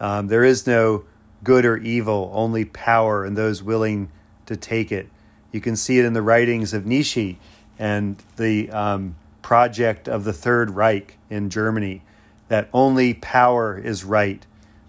um, 0.00 0.28
there 0.28 0.44
is 0.44 0.66
no 0.66 1.04
good 1.42 1.64
or 1.64 1.76
evil, 1.76 2.30
only 2.34 2.64
power 2.64 3.24
and 3.24 3.36
those 3.36 3.62
willing 3.62 4.10
to 4.46 4.56
take 4.56 4.90
it. 4.90 5.08
You 5.54 5.60
can 5.60 5.76
see 5.76 6.00
it 6.00 6.04
in 6.04 6.14
the 6.14 6.20
writings 6.20 6.74
of 6.74 6.84
Nietzsche 6.84 7.38
and 7.78 8.20
the 8.38 8.68
um, 8.72 9.14
project 9.40 10.08
of 10.08 10.24
the 10.24 10.32
Third 10.32 10.70
Reich 10.70 11.16
in 11.30 11.48
Germany 11.48 12.02
that 12.48 12.68
only 12.72 13.14
power 13.14 13.78
is 13.78 14.02
right 14.02 14.44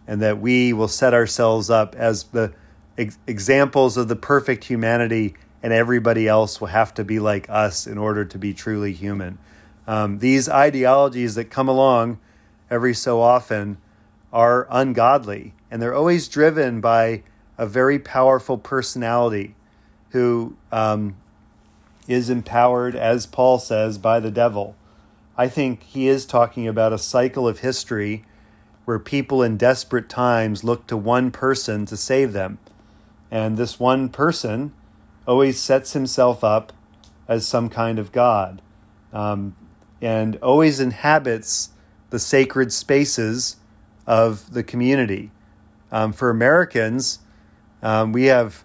and 0.08 0.20
that 0.24 0.40
we 0.40 0.74
will 0.74 0.88
set 0.88 1.14
ourselves 1.14 1.70
up 1.70 1.94
as 1.94 2.24
the 2.24 2.52
ex- 2.98 3.20
examples 3.28 3.96
of 3.96 4.08
the 4.08 4.16
perfect 4.16 4.64
humanity 4.64 5.36
and 5.62 5.72
everybody 5.72 6.28
else 6.28 6.60
will 6.60 6.70
have 6.70 6.96
to 6.96 7.04
be 7.04 7.20
like 7.20 7.48
us 7.48 7.86
in 7.86 8.00
order 8.00 8.26
to 8.26 8.40
be 8.40 8.52
truly 8.52 8.92
human. 8.92 9.38
Um, 9.86 10.18
these 10.18 10.50
ideologies 10.50 11.36
that 11.36 11.52
come 11.52 11.68
along 11.68 12.18
every 12.72 12.96
so 12.96 13.22
often 13.22 13.78
are 14.34 14.66
ungodly 14.72 15.54
and 15.70 15.80
they're 15.80 15.94
always 15.94 16.28
driven 16.28 16.82
by 16.82 17.22
a 17.56 17.68
very 17.68 18.00
powerful 18.00 18.58
personality 18.58 19.54
who 20.16 20.56
um, 20.72 21.14
is 22.08 22.30
empowered, 22.30 22.96
as 22.96 23.26
Paul 23.26 23.60
says, 23.60 23.98
by 23.98 24.22
the 24.22 24.32
devil. 24.32 24.74
I 25.38 25.50
think 25.50 25.84
he 25.84 26.08
is 26.08 26.26
talking 26.26 26.70
about 26.70 26.94
a 26.94 26.98
cycle 26.98 27.50
of 27.50 27.60
history 27.60 28.24
where 28.86 28.98
people 28.98 29.44
in 29.44 29.58
desperate 29.58 30.08
times 30.08 30.64
look 30.64 30.88
to 30.88 30.96
one 30.96 31.32
person 31.32 31.86
to 31.88 31.98
save 31.98 32.32
them. 32.32 32.60
And 33.30 33.58
this 33.58 33.78
one 33.78 34.08
person 34.08 34.74
always 35.28 35.60
sets 35.60 35.92
himself 35.92 36.46
up 36.46 36.72
as 37.28 37.46
some 37.46 37.68
kind 37.68 38.00
of 38.00 38.14
God 38.14 38.62
um, 39.12 39.54
and 40.02 40.38
always 40.38 40.80
inhabits 40.80 41.72
the 42.10 42.20
sacred 42.20 42.72
spaces 42.72 43.58
of 44.08 44.54
the 44.54 44.64
community. 44.64 45.32
Um, 45.92 46.14
for 46.14 46.30
Americans, 46.30 47.20
um, 47.84 48.14
we 48.14 48.26
have 48.26 48.64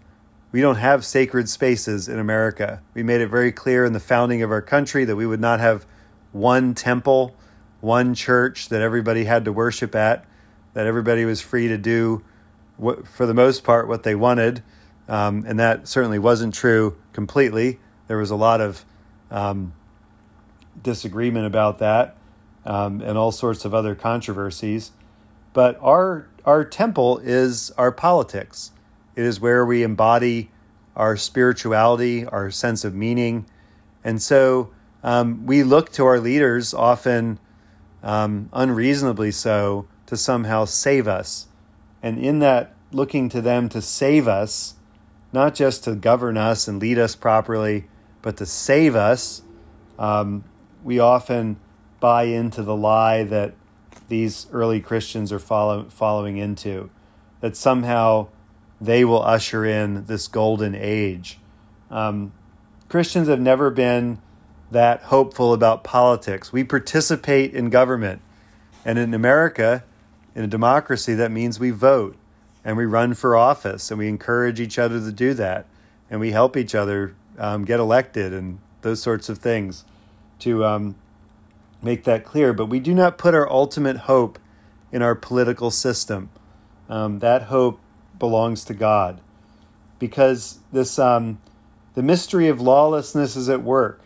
we 0.52 0.60
don't 0.60 0.76
have 0.76 1.04
sacred 1.04 1.48
spaces 1.48 2.08
in 2.08 2.18
America. 2.18 2.82
We 2.94 3.02
made 3.02 3.20
it 3.20 3.28
very 3.28 3.52
clear 3.52 3.84
in 3.84 3.92
the 3.92 4.00
founding 4.00 4.42
of 4.42 4.50
our 4.50 4.62
country 4.62 5.04
that 5.04 5.16
we 5.16 5.26
would 5.26 5.40
not 5.40 5.60
have 5.60 5.86
one 6.32 6.74
temple, 6.74 7.36
one 7.80 8.14
church 8.14 8.68
that 8.68 8.82
everybody 8.82 9.24
had 9.24 9.44
to 9.44 9.52
worship 9.52 9.94
at, 9.94 10.24
that 10.74 10.86
everybody 10.86 11.24
was 11.24 11.40
free 11.40 11.68
to 11.68 11.78
do, 11.78 12.24
what, 12.76 13.06
for 13.06 13.26
the 13.26 13.34
most 13.34 13.62
part, 13.62 13.86
what 13.88 14.02
they 14.02 14.14
wanted. 14.14 14.62
Um, 15.08 15.44
and 15.46 15.58
that 15.58 15.88
certainly 15.88 16.18
wasn't 16.18 16.54
true 16.54 16.96
completely. 17.12 17.80
There 18.06 18.18
was 18.18 18.30
a 18.30 18.36
lot 18.36 18.60
of 18.60 18.84
um, 19.30 19.72
disagreement 20.82 21.46
about 21.46 21.78
that 21.78 22.16
um, 22.64 23.00
and 23.00 23.16
all 23.16 23.32
sorts 23.32 23.64
of 23.64 23.74
other 23.74 23.94
controversies. 23.94 24.92
But 25.52 25.78
our 25.80 26.28
our 26.46 26.64
temple 26.64 27.18
is 27.18 27.70
our 27.72 27.92
politics. 27.92 28.72
It 29.20 29.26
is 29.26 29.38
where 29.38 29.66
we 29.66 29.83
embody 29.83 30.50
our 30.96 31.14
spirituality, 31.14 32.24
our 32.24 32.50
sense 32.50 32.87
of 32.87 32.94
meaning, 32.94 33.44
and 34.02 34.22
so 34.22 34.70
um, 35.02 35.44
we 35.44 35.62
look 35.62 35.92
to 35.92 36.06
our 36.06 36.18
leaders 36.18 36.72
often 36.72 37.38
um, 38.02 38.48
unreasonably 38.50 39.30
so 39.30 39.87
to 40.06 40.16
somehow 40.16 40.64
save 40.64 41.06
us. 41.06 41.48
And 42.02 42.18
in 42.18 42.38
that 42.38 42.74
looking 42.92 43.28
to 43.28 43.42
them 43.42 43.68
to 43.68 43.83
save 43.83 44.26
us, 44.26 44.76
not 45.35 45.54
just 45.54 45.85
to 45.85 45.94
govern 45.94 46.38
us 46.38 46.66
and 46.66 46.80
lead 46.80 46.98
us 46.98 47.14
properly, 47.14 47.88
but 48.22 48.38
to 48.38 48.46
save 48.46 48.96
us, 48.96 49.42
um, 49.98 50.44
we 50.83 50.98
often 50.98 51.59
buy 52.00 52.22
into 52.22 52.62
the 52.62 52.74
lie 52.74 53.24
that 53.24 53.52
these 54.09 54.46
early 54.50 54.80
Christians 54.80 55.30
are 55.30 55.38
follow, 55.38 55.90
following 55.90 56.38
into, 56.38 56.88
that 57.42 57.54
somehow 57.54 58.28
they 58.81 59.05
will 59.05 59.23
usher 59.23 59.64
in 59.64 60.07
this 60.07 60.27
golden 60.29 60.75
age. 60.75 61.38
Um, 61.90 62.33
Christians 62.88 63.29
have 63.29 63.40
never 63.40 63.71
been 63.71 64.21
that 64.71 65.03
hopeful 65.03 65.53
about 65.53 65.85
politics. 65.85 66.53
We 66.53 66.64
participate 66.64 67.55
in 67.55 67.71
government. 67.71 68.23
And 68.85 68.99
in 68.99 69.12
America, 69.12 69.85
in 70.35 70.45
a 70.45 70.47
democracy, 70.47 71.14
that 71.14 71.31
means 71.31 71.61
we 71.61 71.71
vote 71.71 72.16
and 72.64 72.77
we 72.77 72.87
run 72.87 73.14
for 73.14 73.37
office 73.37 73.90
and 73.90 73.99
we 73.99 74.09
encourage 74.09 74.61
each 74.61 74.79
other 74.79 75.01
to 75.01 75.12
do 75.12 75.35
that 75.35 75.66
and 76.09 76.21
we 76.21 76.31
help 76.31 76.57
each 76.57 76.75
other 76.75 77.14
um, 77.38 77.64
get 77.64 77.81
elected 77.81 78.33
and 78.33 78.59
those 78.83 79.03
sorts 79.03 79.29
of 79.29 79.38
things 79.38 79.85
to 80.38 80.64
um, 80.64 80.97
make 81.83 82.05
that 82.05 82.25
clear. 82.25 82.53
But 82.53 82.66
we 82.66 82.81
do 82.81 82.95
not 82.95 83.19
put 83.19 83.35
our 83.35 83.51
ultimate 83.51 83.99
hope 83.99 84.38
in 84.93 85.03
our 85.03 85.14
political 85.14 85.71
system. 85.71 86.31
Um, 86.88 87.21
that 87.21 87.43
hope 87.45 87.81
belongs 88.20 88.64
to 88.66 88.74
God 88.74 89.20
because 89.98 90.61
this 90.72 90.96
um, 90.98 91.40
the 91.94 92.02
mystery 92.02 92.46
of 92.46 92.61
lawlessness 92.61 93.35
is 93.35 93.48
at 93.48 93.62
work, 93.62 94.02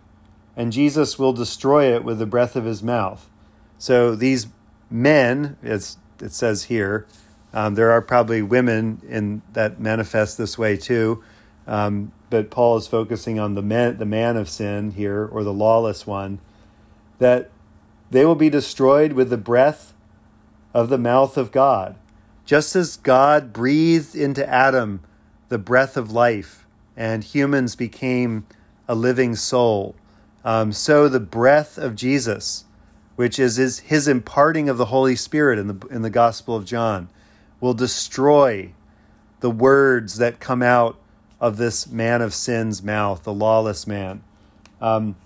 and 0.57 0.73
Jesus 0.73 1.19
will 1.19 1.35
destroy 1.35 1.95
it 1.95 2.03
with 2.05 2.19
the 2.19 2.27
breath 2.27 2.57
of 2.57 2.65
his 2.65 2.83
mouth. 2.83 3.29
So 3.77 4.15
these 4.15 4.47
men, 4.91 5.59
as 5.63 5.99
it 6.21 6.33
says 6.33 6.65
here, 6.65 7.07
um, 7.53 7.75
there 7.75 7.91
are 7.91 8.01
probably 8.01 8.43
women 8.43 9.01
in 9.09 9.43
that 9.53 9.79
manifest 9.79 10.39
this 10.39 10.57
way 10.57 10.77
too. 10.77 11.23
Um, 11.67 12.13
but 12.31 12.51
Paul 12.51 12.77
is 12.77 12.87
focusing 12.87 13.39
on 13.39 13.55
the 13.55 13.63
man, 13.63 13.99
the 13.99 14.05
man 14.05 14.37
of 14.37 14.49
sin 14.49 14.93
here, 14.93 15.29
or 15.31 15.45
the 15.45 15.53
lawless 15.53 16.07
one, 16.07 16.41
that 17.19 17.51
they 18.11 18.25
will 18.25 18.35
be 18.35 18.51
destroyed 18.51 19.13
with 19.13 19.31
the 19.31 19.39
breath 19.39 19.95
of 20.75 20.89
the 20.89 20.99
mouth 20.99 21.37
of 21.37 21.53
God. 21.53 21.97
Just 22.45 22.77
as 22.77 22.97
God 22.97 23.53
breathed 23.53 24.15
into 24.15 24.49
Adam 24.49 25.01
the 25.49 25.59
breath 25.59 25.97
of 25.97 26.11
life, 26.11 26.67
and 26.97 27.25
humans 27.25 27.75
became 27.75 28.47
a 28.87 28.95
living 28.95 29.35
soul, 29.35 29.95
um, 30.45 30.73
so 30.73 31.09
the 31.09 31.21
breath 31.21 31.79
of 31.79 31.97
Jesus, 31.97 32.65
which 33.17 33.39
is 33.39 33.57
his, 33.57 33.79
his 33.81 34.07
imparting 34.07 34.69
of 34.69 34.77
the 34.77 34.87
Holy 34.87 35.17
Spirit 35.17 35.59
in 35.59 35.69
the, 35.69 35.87
in 35.89 36.03
the 36.03 36.11
Gospel 36.11 36.55
of 36.55 36.67
John, 36.67 37.09
will 37.61 37.75
destroy 37.75 38.73
the 39.41 39.51
words 39.51 40.19
that 40.19 40.41
come 40.41 40.63
out 40.63 40.99
of 41.41 41.57
this 41.57 41.87
man 41.87 42.23
of 42.23 42.35
sin's 42.35 42.83
mouth, 42.83 43.25
the 43.25 43.33
lawless 43.33 43.87
man. 43.87 44.23
Um, 44.81 45.17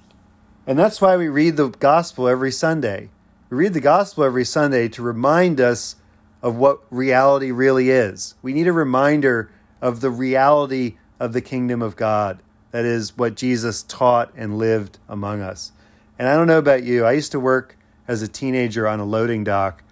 and 0.66 0.78
that's 0.78 1.00
why 1.00 1.16
we 1.16 1.28
read 1.28 1.56
the 1.56 1.68
gospel 1.68 2.28
every 2.28 2.52
Sunday. 2.52 3.08
We 3.50 3.56
read 3.56 3.74
the 3.74 3.80
gospel 3.80 4.24
every 4.24 4.44
Sunday 4.44 4.88
to 4.88 5.02
remind 5.02 5.60
us 5.60 5.96
of 6.42 6.56
what 6.56 6.80
reality 6.90 7.50
really 7.50 7.90
is. 7.90 8.34
We 8.42 8.52
need 8.52 8.66
a 8.66 8.72
reminder 8.72 9.50
of 9.80 10.00
the 10.00 10.10
reality 10.10 10.96
of 11.18 11.32
the 11.32 11.40
kingdom 11.40 11.82
of 11.82 11.96
God. 11.96 12.40
That 12.70 12.84
is 12.84 13.16
what 13.16 13.34
Jesus 13.34 13.82
taught 13.82 14.32
and 14.36 14.58
lived 14.58 14.98
among 15.08 15.40
us. 15.40 15.72
And 16.18 16.28
I 16.28 16.34
don't 16.34 16.46
know 16.46 16.58
about 16.58 16.82
you, 16.82 17.04
I 17.04 17.12
used 17.12 17.32
to 17.32 17.40
work 17.40 17.76
as 18.06 18.22
a 18.22 18.28
teenager 18.28 18.88
on 18.88 19.00
a 19.00 19.04
loading 19.04 19.44
dock, 19.44 19.82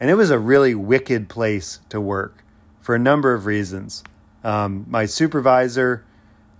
and 0.00 0.10
it 0.10 0.14
was 0.14 0.30
a 0.30 0.38
really 0.38 0.74
wicked 0.74 1.28
place 1.28 1.80
to 1.88 2.00
work 2.00 2.44
for 2.80 2.94
a 2.94 2.98
number 2.98 3.32
of 3.32 3.46
reasons. 3.46 4.02
Um, 4.44 4.84
my 4.88 5.06
supervisor, 5.06 6.04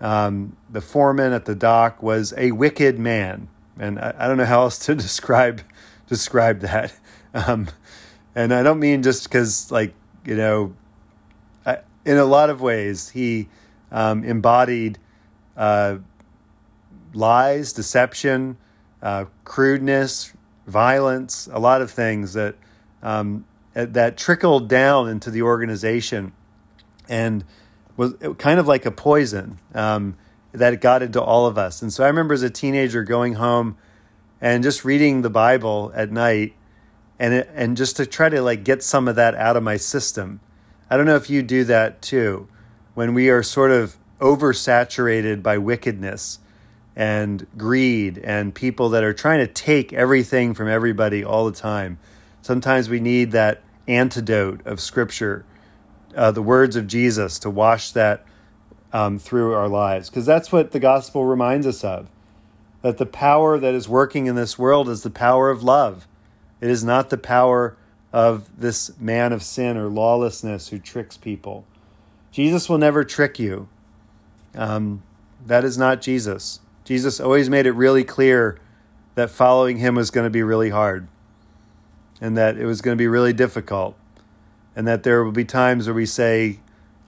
um, 0.01 0.57
the 0.71 0.81
foreman 0.81 1.33
at 1.33 1.45
the 1.45 1.55
dock, 1.55 2.03
was 2.03 2.33
a 2.37 2.53
wicked 2.53 2.99
man, 2.99 3.49
and 3.79 3.99
I, 3.99 4.15
I 4.17 4.29
don't 4.29 4.37
know 4.37 4.45
how 4.45 4.63
else 4.63 4.79
to 4.87 4.95
describe 4.95 5.63
describe 6.09 6.61
that. 6.61 6.93
Um, 7.35 7.69
and 8.35 8.53
I 8.53 8.63
don't 8.63 8.79
mean 8.79 9.03
just 9.03 9.25
because, 9.25 9.71
like 9.71 9.95
you 10.25 10.37
know, 10.37 10.75
I, 11.67 11.79
in 12.05 12.17
a 12.19 12.25
lot 12.25 12.51
of 12.51 12.61
ways, 12.61 13.11
he 13.11 13.49
um, 13.91 14.25
embodied 14.25 14.99
uh, 15.57 15.97
lies, 17.13 17.73
deception, 17.73 18.57
uh, 19.03 19.27
crudeness, 19.45 20.33
violence, 20.67 21.49
a 21.53 21.59
lot 21.59 21.83
of 21.83 21.91
things 21.91 22.33
that 22.35 22.55
um, 23.03 23.45
that 23.75 24.17
trickled 24.17 24.69
down 24.69 25.09
into 25.09 25.31
the 25.31 25.43
organization 25.43 26.33
and 27.09 27.45
was 27.97 28.15
kind 28.39 28.59
of 28.59 28.67
like 28.67 28.87
a 28.87 28.91
poison 28.91 29.59
um, 29.75 30.17
that 30.53 30.81
got 30.81 31.03
into 31.03 31.21
all 31.21 31.47
of 31.47 31.59
us. 31.59 31.83
And 31.83 31.93
so 31.93 32.05
I 32.05 32.07
remember 32.07 32.35
as 32.35 32.43
a 32.43 32.51
teenager 32.51 33.03
going 33.03 33.35
home 33.35 33.77
and 34.41 34.63
just 34.63 34.85
reading 34.85 35.23
the 35.23 35.31
Bible 35.31 35.93
at 35.95 36.11
night 36.11 36.55
and 37.23 37.35
it, 37.35 37.51
and 37.55 37.77
just 37.77 37.97
to 37.99 38.05
try 38.05 38.29
to 38.29 38.43
like 38.43 38.65
get 38.65 38.83
some 38.83 39.07
of 39.07 39.15
that 39.15 39.37
out 39.37 39.57
of 39.57 39.63
my 39.63 39.77
system. 39.77 40.41
I 40.91 40.97
don't 40.97 41.07
know 41.07 41.15
if 41.15 41.31
you 41.31 41.41
do 41.41 41.63
that 41.65 42.03
too. 42.03 42.49
When 42.95 43.15
we 43.15 43.31
are 43.31 43.45
sort 43.45 43.71
of 43.71 43.97
oversaturated 44.21 45.41
by 45.41 45.57
wickedness 45.57 46.41
and 46.97 47.47
greed 47.57 48.19
and 48.19 48.53
people 48.53 48.89
that 48.89 49.05
are 49.05 49.15
trying 49.15 49.39
to 49.39 49.47
take 49.47 49.93
everything 49.93 50.53
from 50.53 50.69
everybody 50.69 51.25
all 51.25 51.47
the 51.47 51.57
time. 51.57 52.01
Sometimes 52.43 52.89
we 52.89 52.99
need 52.99 53.31
that 53.31 53.63
antidote 53.87 54.67
of 54.67 54.81
Scripture, 54.81 55.45
uh, 56.17 56.33
the 56.33 56.43
words 56.43 56.75
of 56.75 56.89
Jesus, 56.89 57.39
to 57.39 57.51
wash 57.51 57.93
that 57.93 58.27
um, 58.93 59.21
through 59.21 59.55
our 59.55 59.69
lives. 59.69 60.11
Because 60.11 60.27
that's 60.27 60.51
what 60.51 60.73
the 60.73 60.81
gospel 60.81 61.25
reminds 61.25 61.69
us 61.69 61.85
of 61.85 62.11
that 62.83 62.99
the 62.99 63.07
power 63.07 63.61
that 63.61 63.75
is 63.75 63.89
working 63.89 64.27
in 64.27 64.35
this 64.35 64.59
world 64.59 64.89
is 64.89 65.05
the 65.05 65.11
power 65.11 65.51
of 65.51 65.63
love. 65.63 66.09
It 66.63 66.71
is 66.71 66.85
not 66.85 67.11
the 67.11 67.19
power 67.19 67.77
of 68.13 68.61
this 68.61 68.99
man 69.01 69.33
of 69.33 69.43
sin 69.43 69.77
or 69.77 69.89
lawlessness 69.89 70.69
who 70.69 70.79
tricks 70.79 71.17
people. 71.17 71.67
Jesus 72.31 72.69
will 72.69 72.79
never 72.79 73.03
trick 73.03 73.39
you. 73.39 73.69
Um, 74.55 75.03
that 75.45 75.65
is 75.65 75.77
not 75.77 76.01
Jesus. 76.01 76.61
Jesus 76.85 77.19
always 77.19 77.51
made 77.51 77.67
it 77.67 77.73
really 77.73 78.05
clear 78.05 78.59
that 79.17 79.29
following 79.29 79.79
him 79.79 79.97
was 79.97 80.11
going 80.11 80.25
to 80.25 80.31
be 80.31 80.45
really 80.45 80.71
hard 80.71 81.09
and 82.21 82.37
that 82.37 82.57
it 82.57 82.65
was 82.65 82.81
going 82.81 82.97
to 82.97 83.03
be 83.03 83.09
really 83.09 83.33
difficult, 83.33 83.97
and 84.77 84.87
that 84.87 85.03
there 85.03 85.25
will 85.25 85.33
be 85.33 85.45
times 85.45 85.89
where 85.89 85.95
we 85.95 86.07
say, 86.07 86.61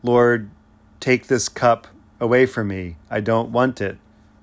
Lord, 0.03 0.51
take 0.99 1.29
this 1.29 1.49
cup 1.49 1.87
away 2.19 2.45
from 2.47 2.67
me. 2.67 2.97
I 3.09 3.21
don't 3.21 3.51
want 3.51 3.81
it. 3.81 3.99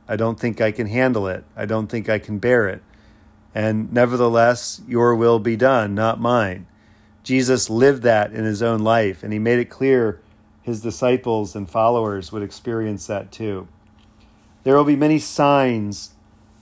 I 0.08 0.16
don't 0.16 0.40
think 0.40 0.62
I 0.62 0.72
can 0.72 0.88
handle 0.88 1.28
it. 1.28 1.44
I 1.58 1.66
don't 1.66 1.88
think 1.88 2.08
I 2.08 2.20
can 2.20 2.40
bear 2.40 2.70
it. 2.70 2.82
And 3.54 3.92
nevertheless, 3.92 4.82
your 4.88 5.16
will 5.16 5.40
be 5.40 5.56
done, 5.56 5.94
not 5.94 6.20
mine. 6.20 6.68
Jesus 7.24 7.70
lived 7.70 8.04
that 8.04 8.32
in 8.32 8.46
his 8.46 8.64
own 8.64 8.80
life, 8.80 9.24
and 9.24 9.34
he 9.34 9.40
made 9.40 9.60
it 9.60 9.70
clear 9.70 10.22
his 10.62 10.82
disciples 10.82 11.56
and 11.56 11.70
followers 11.70 12.32
would 12.32 12.44
experience 12.44 13.08
that 13.08 13.32
too. 13.32 13.68
There 14.64 14.76
will 14.76 14.84
be 14.84 14.96
many 14.96 15.20
signs, 15.20 16.14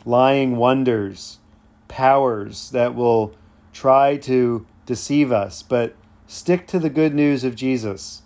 lying 0.05 0.55
wonders, 0.55 1.39
powers 1.87 2.69
that 2.71 2.95
will 2.95 3.33
try 3.73 4.17
to 4.17 4.65
deceive 4.85 5.31
us, 5.31 5.61
but 5.61 5.95
stick 6.27 6.65
to 6.67 6.79
the 6.79 6.89
good 6.89 7.13
news 7.13 7.43
of 7.43 7.55
Jesus. 7.55 8.21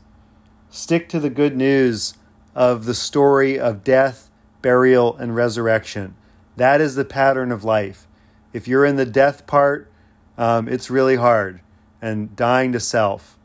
Stick 0.70 1.10
to 1.10 1.20
the 1.20 1.30
good 1.30 1.56
news 1.56 2.16
of 2.56 2.86
the 2.86 2.94
story 2.94 3.60
of 3.60 3.84
death, 3.84 4.30
burial, 4.62 5.16
and 5.18 5.36
resurrection. 5.36 6.16
That 6.56 6.82
is 6.82 6.96
the 6.96 7.06
pattern 7.06 7.52
of 7.52 7.64
life. 7.64 8.08
If 8.54 8.68
you're 8.68 8.86
in 8.86 8.96
the 8.96 9.06
death 9.06 9.46
part, 9.48 9.92
um, 10.38 10.70
it's 10.70 10.90
really 10.90 11.16
hard 11.16 11.60
and 12.02 12.36
dying 12.36 12.72
to 12.74 12.80
self. 12.80 13.38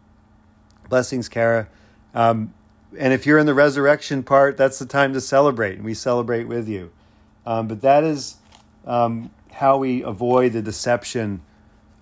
Blessings, 0.89 1.29
Kara. 1.29 1.69
Um, 2.15 2.55
and 2.99 3.13
if 3.13 3.27
you're 3.27 3.39
in 3.39 3.47
the 3.47 3.55
resurrection 3.55 4.23
part, 4.23 4.57
that's 4.57 4.79
the 4.79 4.87
time 4.87 5.13
to 5.13 5.21
celebrate, 5.21 5.77
and 5.77 5.85
we 5.85 5.95
celebrate 5.95 6.45
with 6.45 6.69
you. 6.69 6.91
Um, 7.47 7.69
but 7.69 7.81
that 7.83 8.05
is 8.05 8.37
um, 8.87 9.31
how 9.53 9.79
we 9.79 10.03
avoid 10.03 10.53
the 10.53 10.63
deception 10.63 11.43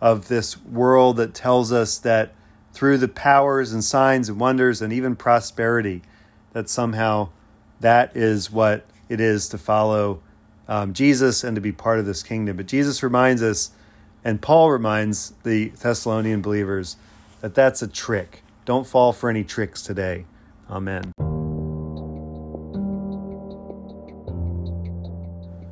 of 0.01 0.29
this 0.29 0.61
world 0.62 1.16
that 1.16 1.35
tells 1.35 1.73
us 1.73 1.99
that 1.99 2.35
through 2.73 2.99
the 2.99 3.09
powers 3.09 3.73
and 3.73 3.83
signs 3.83 4.29
and 4.29 4.38
wonders 4.38 4.83
and 4.83 4.92
even 4.92 5.16
prosperity, 5.16 6.03
that 6.53 6.69
somehow 6.69 7.29
that 7.81 8.16
is 8.16 8.51
what 8.51 8.87
it 9.09 9.21
is 9.21 9.49
to 9.49 9.59
follow 9.59 10.21
um, 10.68 10.92
Jesus 10.92 11.44
and 11.44 11.55
to 11.55 11.61
be 11.61 11.72
part 11.72 11.98
of 11.98 12.07
this 12.07 12.22
kingdom. 12.22 12.57
But 12.57 12.66
Jesus 12.66 13.02
reminds 13.02 13.42
us, 13.42 13.70
and 14.24 14.42
Paul 14.42 14.70
reminds 14.70 15.35
the 15.44 15.68
Thessalonian 15.68 16.42
believers, 16.42 16.96
that 17.40 17.55
that's 17.55 17.83
a 17.83 17.88
trick. 17.88 18.42
Don't 18.64 18.87
fall 18.87 19.12
for 19.12 19.31
any 19.31 19.44
tricks 19.44 19.83
today. 19.83 20.26
Amen. 20.68 21.12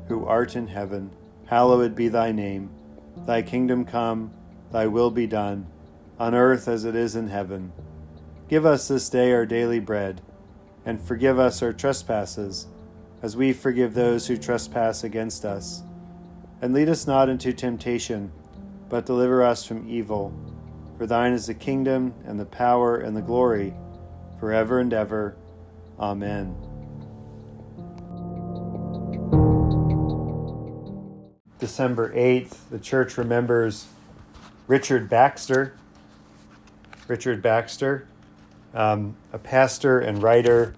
Who 0.09 0.25
art 0.27 0.55
in 0.55 0.69
heaven, 0.69 1.11
hallowed 1.47 1.97
be 1.97 2.09
thy 2.09 2.31
name. 2.31 2.71
Thy 3.27 3.43
kingdom 3.43 3.85
come, 3.85 4.33
thy 4.71 4.87
will 4.87 5.11
be 5.11 5.27
done, 5.27 5.67
on 6.19 6.35
earth 6.35 6.69
as 6.69 6.85
it 6.85 6.95
is 6.95 7.17
in 7.17 7.29
heaven. 7.29 7.73
Give 8.49 8.67
us 8.67 8.87
this 8.87 9.09
day 9.09 9.33
our 9.33 9.47
daily 9.47 9.81
bread, 9.81 10.21
and 10.85 11.01
forgive 11.01 11.39
us 11.39 11.63
our 11.63 11.73
trespasses, 11.73 12.67
as 13.25 13.39
we 13.39 13.55
forgive 13.55 13.95
those 13.95 14.27
who 14.27 14.37
trespass 14.37 15.03
against 15.03 15.47
us. 15.47 15.83
And 16.61 16.75
lead 16.75 16.91
us 16.91 17.07
not 17.07 17.31
into 17.31 17.55
temptation, 17.55 18.31
but 18.91 19.07
deliver 19.07 19.43
us 19.43 19.65
from 19.65 19.89
evil. 19.89 20.31
For 20.99 21.07
thine 21.07 21.33
is 21.33 21.47
the 21.47 21.55
kingdom, 21.55 22.13
and 22.27 22.39
the 22.39 22.45
power, 22.45 22.99
and 22.99 23.17
the 23.17 23.23
glory 23.23 23.73
forever 24.39 24.79
and 24.79 24.93
ever. 24.93 25.39
Amen. 25.99 26.55
December 31.59 32.15
8th, 32.15 32.69
the 32.71 32.79
church 32.79 33.17
remembers 33.17 33.87
Richard 34.67 35.09
Baxter. 35.09 35.79
Richard 37.09 37.41
Baxter, 37.41 38.07
um, 38.75 39.17
a 39.33 39.39
pastor 39.39 40.01
and 40.01 40.23
writer 40.23 40.75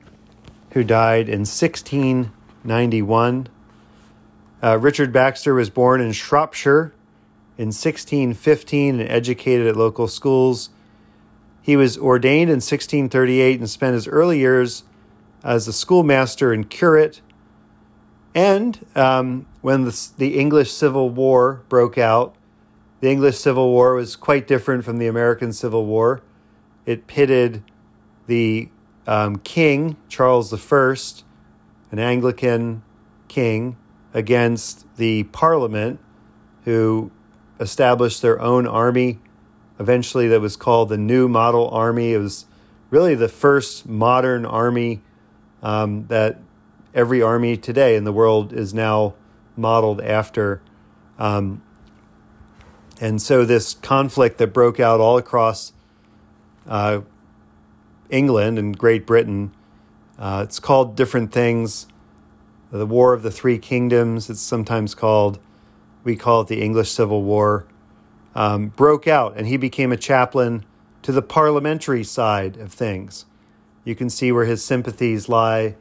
who 0.76 0.84
died 0.84 1.28
in 1.28 1.40
1691. 1.40 3.48
Uh, 4.62 4.78
Richard 4.78 5.12
Baxter 5.12 5.54
was 5.54 5.70
born 5.70 6.02
in 6.02 6.12
Shropshire 6.12 6.92
in 7.56 7.68
1615 7.68 9.00
and 9.00 9.08
educated 9.08 9.66
at 9.66 9.76
local 9.76 10.06
schools 10.06 10.68
he 11.66 11.76
was 11.76 11.98
ordained 11.98 12.48
in 12.48 12.58
1638 12.58 13.58
and 13.58 13.68
spent 13.68 13.94
his 13.94 14.06
early 14.06 14.38
years 14.38 14.84
as 15.42 15.66
a 15.66 15.72
schoolmaster 15.72 16.52
and 16.52 16.70
curate. 16.70 17.20
And 18.36 18.86
um, 18.94 19.46
when 19.62 19.82
the, 19.82 20.08
the 20.16 20.38
English 20.38 20.70
Civil 20.70 21.10
War 21.10 21.64
broke 21.68 21.98
out, 21.98 22.36
the 23.00 23.10
English 23.10 23.38
Civil 23.38 23.72
War 23.72 23.94
was 23.94 24.14
quite 24.14 24.46
different 24.46 24.84
from 24.84 24.98
the 24.98 25.08
American 25.08 25.52
Civil 25.52 25.86
War. 25.86 26.22
It 26.84 27.08
pitted 27.08 27.64
the 28.28 28.68
um, 29.06 29.36
king, 29.36 29.96
Charles 30.08 30.52
I, 30.52 30.96
an 31.92 31.98
Anglican 31.98 32.82
king, 33.28 33.76
against 34.14 34.86
the 34.96 35.24
Parliament, 35.24 36.00
who 36.64 37.10
established 37.60 38.22
their 38.22 38.40
own 38.40 38.66
army 38.66 39.18
eventually 39.78 40.28
that 40.28 40.40
was 40.40 40.56
called 40.56 40.88
the 40.88 40.98
New 40.98 41.28
Model 41.28 41.68
Army. 41.70 42.12
It 42.12 42.18
was 42.18 42.46
really 42.90 43.14
the 43.14 43.28
first 43.28 43.86
modern 43.86 44.46
army 44.46 45.02
um, 45.62 46.06
that 46.08 46.40
every 46.94 47.22
army 47.22 47.56
today 47.56 47.96
in 47.96 48.04
the 48.04 48.12
world 48.12 48.52
is 48.52 48.72
now 48.72 49.14
modeled 49.56 50.00
after. 50.00 50.60
Um, 51.18 51.62
and 53.00 53.20
so, 53.20 53.44
this 53.44 53.74
conflict 53.74 54.38
that 54.38 54.48
broke 54.48 54.80
out 54.80 55.00
all 55.00 55.18
across 55.18 55.72
uh, 56.66 57.00
England 58.10 58.58
and 58.58 58.76
Great 58.76 59.06
Britain, 59.06 59.52
uh, 60.18 60.42
it's 60.44 60.60
called 60.60 60.96
different 60.96 61.32
things. 61.32 61.86
The 62.70 62.86
War 62.86 63.12
of 63.12 63.22
the 63.22 63.30
Three 63.30 63.58
Kingdoms, 63.58 64.28
it's 64.28 64.40
sometimes 64.40 64.94
called, 64.94 65.38
we 66.04 66.16
call 66.16 66.42
it 66.42 66.48
the 66.48 66.62
English 66.62 66.90
Civil 66.90 67.22
War 67.22 67.66
um, 68.34 68.68
broke 68.68 69.08
out 69.08 69.34
and 69.36 69.46
he 69.46 69.56
became 69.56 69.90
a 69.90 69.96
chaplain 69.96 70.64
to 71.02 71.10
the 71.10 71.22
parliamentary 71.22 72.04
side 72.04 72.56
of 72.58 72.72
things. 72.72 73.24
You 73.84 73.94
can 73.94 74.10
see 74.10 74.30
where 74.30 74.44
his 74.44 74.64
sympathies 74.64 75.28
lie 75.28 75.76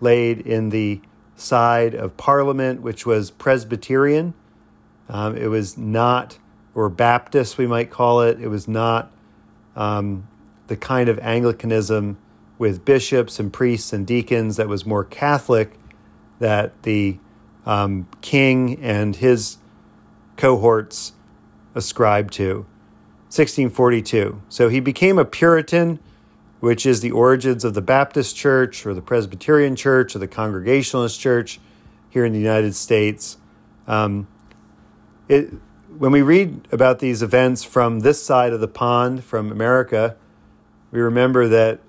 laid 0.00 0.40
in 0.40 0.70
the 0.70 1.00
side 1.36 1.94
of 1.94 2.16
Parliament, 2.16 2.82
which 2.82 3.06
was 3.06 3.30
Presbyterian. 3.30 4.34
Um, 5.08 5.36
it 5.36 5.48
was 5.48 5.76
not, 5.76 6.38
or 6.74 6.88
Baptist, 6.88 7.58
we 7.58 7.66
might 7.66 7.90
call 7.90 8.22
it, 8.22 8.40
it 8.40 8.48
was 8.48 8.66
not 8.66 9.12
um, 9.76 10.26
the 10.70 10.76
kind 10.76 11.08
of 11.08 11.18
Anglicanism 11.18 12.16
with 12.56 12.84
bishops 12.84 13.40
and 13.40 13.52
priests 13.52 13.92
and 13.92 14.06
deacons 14.06 14.56
that 14.56 14.68
was 14.68 14.86
more 14.86 15.02
Catholic 15.02 15.72
that 16.38 16.84
the 16.84 17.18
um, 17.66 18.06
king 18.20 18.80
and 18.80 19.16
his 19.16 19.58
cohorts 20.36 21.12
ascribed 21.74 22.32
to. 22.34 22.58
1642. 23.30 24.40
So 24.48 24.68
he 24.68 24.78
became 24.78 25.18
a 25.18 25.24
Puritan, 25.24 25.98
which 26.60 26.86
is 26.86 27.00
the 27.00 27.10
origins 27.10 27.64
of 27.64 27.74
the 27.74 27.82
Baptist 27.82 28.36
Church 28.36 28.86
or 28.86 28.94
the 28.94 29.02
Presbyterian 29.02 29.74
Church 29.74 30.14
or 30.14 30.20
the 30.20 30.28
Congregationalist 30.28 31.18
Church 31.18 31.58
here 32.10 32.24
in 32.24 32.32
the 32.32 32.38
United 32.38 32.76
States. 32.76 33.38
Um, 33.88 34.28
it, 35.28 35.50
when 35.98 36.12
we 36.12 36.22
read 36.22 36.68
about 36.70 37.00
these 37.00 37.24
events 37.24 37.64
from 37.64 38.00
this 38.00 38.22
side 38.22 38.52
of 38.52 38.60
the 38.60 38.68
pond, 38.68 39.24
from 39.24 39.50
America, 39.50 40.14
we 40.90 41.00
remember 41.00 41.48
that 41.48 41.80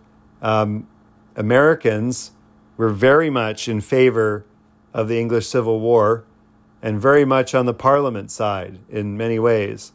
um, 0.42 0.88
Americans 1.36 2.32
were 2.78 2.90
very 2.90 3.30
much 3.30 3.68
in 3.68 3.82
favor 3.82 4.46
of 4.94 5.08
the 5.08 5.20
English 5.20 5.48
Civil 5.48 5.80
War 5.80 6.24
and 6.82 7.00
very 7.00 7.26
much 7.26 7.54
on 7.54 7.66
the 7.66 7.74
parliament 7.74 8.32
side 8.32 8.80
in 8.90 9.16
many 9.16 9.40
ways. 9.40 9.92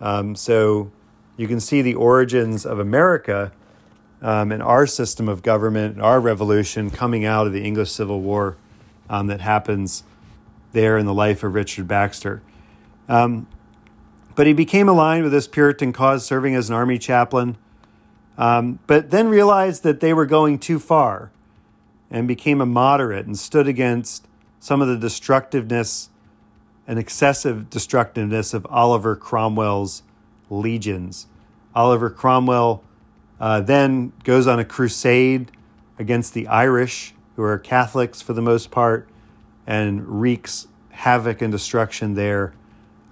Um, 0.00 0.34
so 0.34 0.90
you 1.36 1.46
can 1.46 1.60
see 1.60 1.82
the 1.82 1.94
origins 1.94 2.64
of 2.64 2.78
America 2.78 3.52
um, 4.22 4.50
and 4.52 4.62
our 4.62 4.86
system 4.86 5.28
of 5.28 5.42
government, 5.42 6.00
our 6.00 6.20
revolution 6.20 6.90
coming 6.90 7.24
out 7.24 7.46
of 7.46 7.52
the 7.52 7.62
English 7.62 7.90
Civil 7.90 8.20
War 8.20 8.56
um, 9.10 9.26
that 9.26 9.40
happens 9.40 10.02
there 10.72 10.96
in 10.96 11.06
the 11.06 11.14
life 11.14 11.42
of 11.42 11.54
Richard 11.54 11.86
Baxter. 11.86 12.42
Um, 13.08 13.46
but 14.34 14.46
he 14.46 14.52
became 14.52 14.88
aligned 14.88 15.24
with 15.24 15.32
this 15.32 15.46
Puritan 15.46 15.92
cause, 15.92 16.24
serving 16.24 16.54
as 16.54 16.68
an 16.68 16.74
army 16.74 16.98
chaplain, 16.98 17.56
um, 18.36 18.78
but 18.86 19.10
then 19.10 19.28
realized 19.28 19.82
that 19.82 20.00
they 20.00 20.12
were 20.12 20.26
going 20.26 20.58
too 20.58 20.78
far 20.78 21.30
and 22.10 22.26
became 22.28 22.60
a 22.60 22.66
moderate 22.66 23.26
and 23.26 23.38
stood 23.38 23.68
against 23.68 24.26
some 24.60 24.80
of 24.80 24.88
the 24.88 24.96
destructiveness 24.96 26.10
and 26.86 26.98
excessive 26.98 27.70
destructiveness 27.70 28.52
of 28.52 28.66
Oliver 28.70 29.16
Cromwell's 29.16 30.02
legions. 30.50 31.26
Oliver 31.74 32.10
Cromwell 32.10 32.84
uh, 33.40 33.60
then 33.60 34.12
goes 34.22 34.46
on 34.46 34.58
a 34.58 34.64
crusade 34.64 35.50
against 35.98 36.34
the 36.34 36.46
Irish, 36.48 37.14
who 37.36 37.42
are 37.42 37.58
Catholics 37.58 38.20
for 38.20 38.32
the 38.32 38.42
most 38.42 38.70
part, 38.70 39.08
and 39.66 40.20
wreaks 40.20 40.68
havoc 40.90 41.42
and 41.42 41.50
destruction 41.50 42.14
there. 42.14 42.54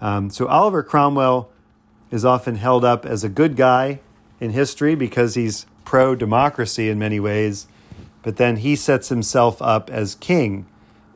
Um, 0.01 0.31
so 0.31 0.47
Oliver 0.47 0.83
Cromwell 0.83 1.51
is 2.11 2.25
often 2.25 2.57
held 2.57 2.85
up 2.85 3.07
as 3.07 3.25
a 3.25 3.29
good 3.29 3.57
guy 3.57 4.01
in 4.43 4.51
history 4.51 4.97
because 4.97 5.37
he's 5.37 5.67
pro 5.85 6.17
democracy 6.17 6.91
in 6.91 6.99
many 6.99 7.21
ways, 7.21 7.69
but 8.23 8.39
then 8.39 8.57
he 8.57 8.75
sets 8.75 9.09
himself 9.09 9.63
up 9.63 9.89
as 9.89 10.17
king 10.17 10.67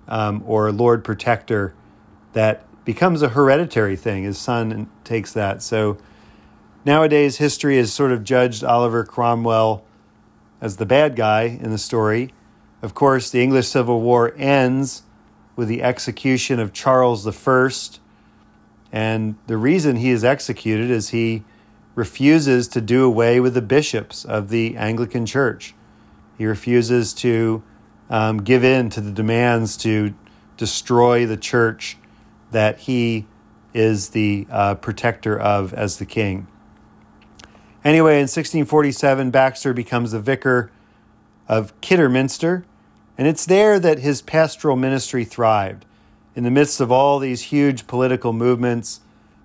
um, 0.07 0.45
or 0.47 0.71
Lord 0.71 1.03
Protector 1.03 1.75
that 2.35 2.63
becomes 2.85 3.23
a 3.23 3.31
hereditary 3.31 3.97
thing. 3.97 4.23
His 4.23 4.39
son 4.39 4.89
takes 5.03 5.33
that. 5.33 5.61
So 5.61 5.99
nowadays, 6.85 7.39
history 7.39 7.79
has 7.79 7.93
sort 7.93 8.13
of 8.13 8.23
judged 8.23 8.63
Oliver 8.63 9.05
Cromwell 9.05 9.85
as 10.61 10.77
the 10.77 10.87
bad 10.87 11.17
guy 11.17 11.43
in 11.43 11.71
the 11.71 11.79
story. 11.79 12.33
Of 12.81 12.95
course, 12.95 13.29
the 13.31 13.43
English 13.43 13.67
Civil 13.67 14.03
War 14.03 14.33
ends 14.37 15.03
with 15.57 15.67
the 15.67 15.83
execution 15.83 16.61
of 16.61 16.73
Charles 16.73 17.27
I. 17.27 17.71
And 18.93 19.35
the 19.49 19.57
reason 19.57 19.97
he 19.97 20.11
is 20.11 20.23
executed 20.23 20.91
is 20.93 21.09
he 21.09 21.43
refuses 21.97 22.69
to 22.69 22.81
do 22.81 23.05
away 23.05 23.41
with 23.41 23.55
the 23.55 23.63
bishops 23.63 24.25
of 24.25 24.51
the 24.51 24.77
Anglican 24.77 25.27
Church. 25.27 25.75
He 26.39 26.47
refuses 26.47 27.13
to 27.15 27.65
um, 28.09 28.43
give 28.43 28.63
in 28.63 28.91
to 28.91 29.01
the 29.01 29.11
demands 29.11 29.77
to 29.79 30.15
destroy 30.57 31.27
the 31.27 31.39
church 31.39 31.97
that 32.53 32.81
he 32.81 33.27
is 33.75 34.11
the 34.11 34.47
uh, 34.51 34.75
protector 34.77 35.39
of 35.39 35.75
as 35.75 35.97
the 35.97 36.07
king. 36.07 36.47
Anyway, 37.83 38.15
in 38.15 38.23
1647, 38.23 39.31
Baxter 39.31 39.73
becomes 39.73 40.13
the 40.13 40.21
vicar 40.21 40.71
of 41.49 41.79
Kidderminster, 41.81 42.65
and 43.17 43.27
it's 43.27 43.47
there 43.47 43.81
that 43.81 44.01
his 44.01 44.21
pastoral 44.21 44.77
ministry 44.77 45.25
thrived. 45.25 45.87
In 46.35 46.45
the 46.45 46.51
midst 46.51 46.81
of 46.81 46.93
all 46.93 47.19
these 47.19 47.43
huge 47.43 47.87
political 47.87 48.35
movements, 48.35 49.01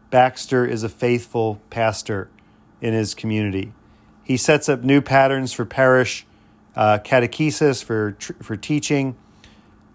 Baxter 0.10 0.66
is 0.66 0.84
a 0.84 0.90
faithful 0.90 1.62
pastor 1.70 2.30
in 2.82 2.94
his 2.94 3.14
community. 3.14 3.72
He 4.24 4.38
sets 4.38 4.68
up 4.68 4.84
new 4.84 5.02
patterns 5.02 5.54
for 5.54 5.66
parish 5.66 6.26
uh, 6.76 7.00
catechesis, 7.00 7.84
for, 7.84 8.16
for 8.42 8.56
teaching. 8.56 9.16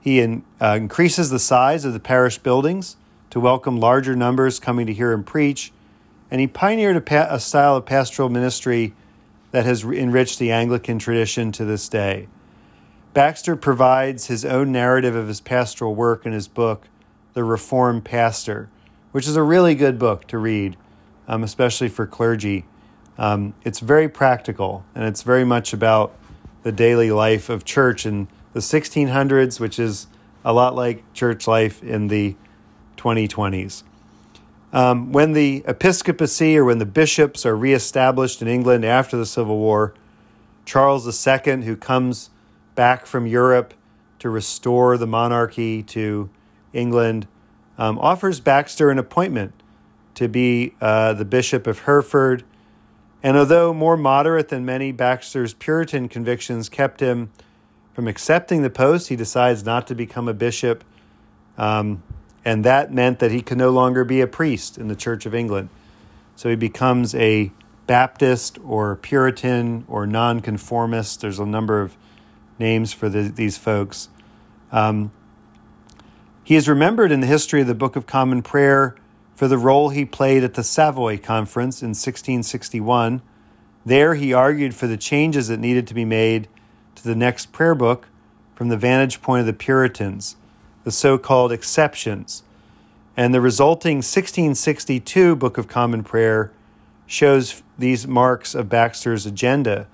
He 0.00 0.20
in, 0.20 0.44
uh, 0.60 0.76
increases 0.78 1.30
the 1.30 1.38
size 1.38 1.84
of 1.84 1.92
the 1.92 2.00
parish 2.00 2.38
buildings 2.38 2.96
to 3.30 3.40
welcome 3.40 3.80
larger 3.80 4.14
numbers 4.14 4.60
coming 4.60 4.86
to 4.86 4.94
hear 4.94 5.12
him 5.12 5.24
preach. 5.24 5.72
And 6.30 6.40
he 6.40 6.46
pioneered 6.46 6.96
a, 6.96 7.00
pa- 7.00 7.28
a 7.30 7.40
style 7.40 7.76
of 7.76 7.86
pastoral 7.86 8.28
ministry 8.28 8.94
that 9.50 9.64
has 9.64 9.84
enriched 9.84 10.38
the 10.38 10.52
Anglican 10.52 10.98
tradition 10.98 11.52
to 11.52 11.64
this 11.64 11.88
day. 11.88 12.28
Baxter 13.14 13.56
provides 13.56 14.26
his 14.26 14.44
own 14.44 14.70
narrative 14.70 15.14
of 15.14 15.28
his 15.28 15.40
pastoral 15.40 15.94
work 15.94 16.26
in 16.26 16.32
his 16.32 16.48
book, 16.48 16.88
The 17.32 17.42
Reformed 17.42 18.04
Pastor, 18.04 18.68
which 19.12 19.26
is 19.26 19.36
a 19.36 19.42
really 19.42 19.74
good 19.74 19.98
book 19.98 20.26
to 20.26 20.36
read, 20.36 20.76
um, 21.26 21.42
especially 21.42 21.88
for 21.88 22.06
clergy. 22.06 22.66
Um, 23.18 23.54
it's 23.64 23.80
very 23.80 24.08
practical 24.08 24.84
and 24.94 25.04
it's 25.04 25.22
very 25.22 25.44
much 25.44 25.72
about 25.72 26.14
the 26.62 26.72
daily 26.72 27.10
life 27.10 27.48
of 27.48 27.64
church 27.64 28.04
in 28.04 28.28
the 28.52 28.60
1600s, 28.60 29.60
which 29.60 29.78
is 29.78 30.06
a 30.44 30.52
lot 30.52 30.74
like 30.74 31.02
church 31.12 31.46
life 31.46 31.82
in 31.82 32.08
the 32.08 32.36
2020s. 32.96 33.82
Um, 34.72 35.12
when 35.12 35.32
the 35.32 35.64
episcopacy 35.66 36.58
or 36.58 36.64
when 36.64 36.78
the 36.78 36.86
bishops 36.86 37.46
are 37.46 37.56
reestablished 37.56 38.42
in 38.42 38.48
England 38.48 38.84
after 38.84 39.16
the 39.16 39.26
Civil 39.26 39.58
War, 39.58 39.94
Charles 40.64 41.06
II, 41.26 41.62
who 41.62 41.76
comes 41.76 42.30
back 42.74 43.06
from 43.06 43.26
Europe 43.26 43.72
to 44.18 44.28
restore 44.28 44.98
the 44.98 45.06
monarchy 45.06 45.82
to 45.84 46.28
England, 46.72 47.26
um, 47.78 47.98
offers 47.98 48.40
Baxter 48.40 48.90
an 48.90 48.98
appointment 48.98 49.52
to 50.14 50.28
be 50.28 50.74
uh, 50.80 51.12
the 51.12 51.24
Bishop 51.24 51.66
of 51.66 51.80
Hereford. 51.80 52.44
And 53.22 53.36
although 53.36 53.72
more 53.72 53.96
moderate 53.96 54.48
than 54.48 54.64
many, 54.64 54.92
Baxter's 54.92 55.54
Puritan 55.54 56.08
convictions 56.08 56.68
kept 56.68 57.00
him 57.00 57.30
from 57.92 58.06
accepting 58.06 58.62
the 58.62 58.70
post. 58.70 59.08
He 59.08 59.16
decides 59.16 59.64
not 59.64 59.86
to 59.86 59.94
become 59.94 60.28
a 60.28 60.34
bishop. 60.34 60.84
Um, 61.56 62.02
and 62.44 62.64
that 62.64 62.92
meant 62.92 63.18
that 63.18 63.32
he 63.32 63.42
could 63.42 63.58
no 63.58 63.70
longer 63.70 64.04
be 64.04 64.20
a 64.20 64.26
priest 64.26 64.78
in 64.78 64.88
the 64.88 64.94
Church 64.94 65.26
of 65.26 65.34
England. 65.34 65.68
So 66.36 66.50
he 66.50 66.56
becomes 66.56 67.14
a 67.14 67.50
Baptist 67.86 68.58
or 68.64 68.96
Puritan 68.96 69.84
or 69.88 70.06
nonconformist. 70.06 71.20
There's 71.20 71.38
a 71.38 71.46
number 71.46 71.80
of 71.80 71.96
names 72.58 72.92
for 72.92 73.08
the, 73.08 73.22
these 73.22 73.56
folks. 73.56 74.08
Um, 74.70 75.10
he 76.44 76.54
is 76.54 76.68
remembered 76.68 77.10
in 77.10 77.20
the 77.20 77.26
history 77.26 77.62
of 77.62 77.66
the 77.66 77.74
Book 77.74 77.96
of 77.96 78.06
Common 78.06 78.42
Prayer 78.42 78.94
for 79.36 79.46
the 79.46 79.58
role 79.58 79.90
he 79.90 80.04
played 80.04 80.42
at 80.42 80.54
the 80.54 80.64
Savoy 80.64 81.18
Conference 81.18 81.82
in 81.82 81.90
1661. 81.90 83.22
There, 83.84 84.14
he 84.14 84.32
argued 84.32 84.74
for 84.74 84.88
the 84.88 84.96
changes 84.96 85.46
that 85.46 85.60
needed 85.60 85.86
to 85.86 85.94
be 85.94 86.04
made 86.04 86.48
to 86.96 87.04
the 87.04 87.14
next 87.14 87.52
prayer 87.52 87.74
book 87.74 88.08
from 88.56 88.68
the 88.68 88.76
vantage 88.76 89.22
point 89.22 89.40
of 89.40 89.46
the 89.46 89.52
Puritans 89.52 90.36
the 90.86 90.92
so 90.92 91.18
called 91.18 91.50
exceptions. 91.50 92.44
And 93.16 93.34
the 93.34 93.40
resulting 93.40 93.96
1662 93.96 95.34
Book 95.34 95.58
of 95.58 95.66
Common 95.66 96.04
Prayer 96.04 96.52
shows 97.08 97.64
these 97.76 98.06
marks 98.06 98.54
of 98.54 98.68
Baxter's 98.68 99.26
agenda, 99.26 99.88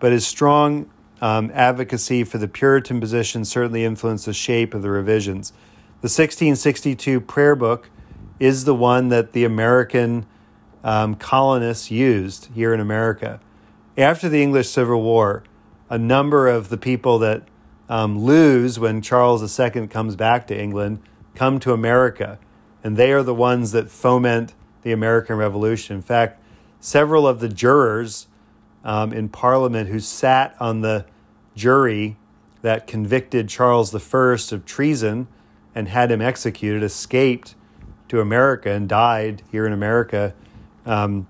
but 0.00 0.10
his 0.10 0.26
strong 0.26 0.90
um, 1.20 1.52
advocacy 1.54 2.24
for 2.24 2.38
the 2.38 2.48
Puritan 2.48 3.00
position 3.00 3.44
certainly 3.44 3.84
influenced 3.84 4.26
the 4.26 4.32
shape 4.32 4.74
of 4.74 4.82
the 4.82 4.90
revisions. 4.90 5.52
The 6.00 6.08
1662 6.08 7.20
prayer 7.20 7.54
book 7.54 7.88
is 8.38 8.64
the 8.64 8.74
one 8.74 9.08
that 9.08 9.32
the 9.32 9.44
American 9.44 10.26
um, 10.84 11.14
colonists 11.14 11.90
used 11.90 12.48
here 12.54 12.72
in 12.72 12.80
America. 12.80 13.40
After 13.96 14.28
the 14.28 14.42
English 14.42 14.68
Civil 14.68 15.02
War, 15.02 15.42
a 15.88 15.98
number 15.98 16.48
of 16.48 16.68
the 16.68 16.76
people 16.76 17.18
that 17.20 17.42
um, 17.88 18.18
lose 18.18 18.78
when 18.78 19.00
Charles 19.00 19.58
II 19.58 19.86
comes 19.88 20.16
back 20.16 20.46
to 20.48 20.60
England 20.60 21.00
come 21.34 21.60
to 21.60 21.72
America, 21.72 22.38
and 22.82 22.96
they 22.96 23.12
are 23.12 23.22
the 23.22 23.34
ones 23.34 23.72
that 23.72 23.90
foment 23.90 24.54
the 24.82 24.92
American 24.92 25.36
Revolution. 25.36 25.96
In 25.96 26.02
fact, 26.02 26.40
several 26.80 27.26
of 27.26 27.40
the 27.40 27.48
jurors 27.48 28.26
um, 28.84 29.12
in 29.12 29.28
Parliament 29.28 29.88
who 29.88 30.00
sat 30.00 30.56
on 30.60 30.80
the 30.80 31.04
jury 31.54 32.16
that 32.62 32.86
convicted 32.86 33.48
Charles 33.48 33.94
I 33.94 34.54
of 34.54 34.64
treason 34.64 35.28
and 35.74 35.88
had 35.88 36.10
him 36.10 36.22
executed 36.22 36.82
escaped 36.82 37.54
to 38.08 38.20
America 38.20 38.70
and 38.70 38.88
died 38.88 39.42
here 39.50 39.66
in 39.66 39.72
America 39.72 40.34
um, 40.84 41.26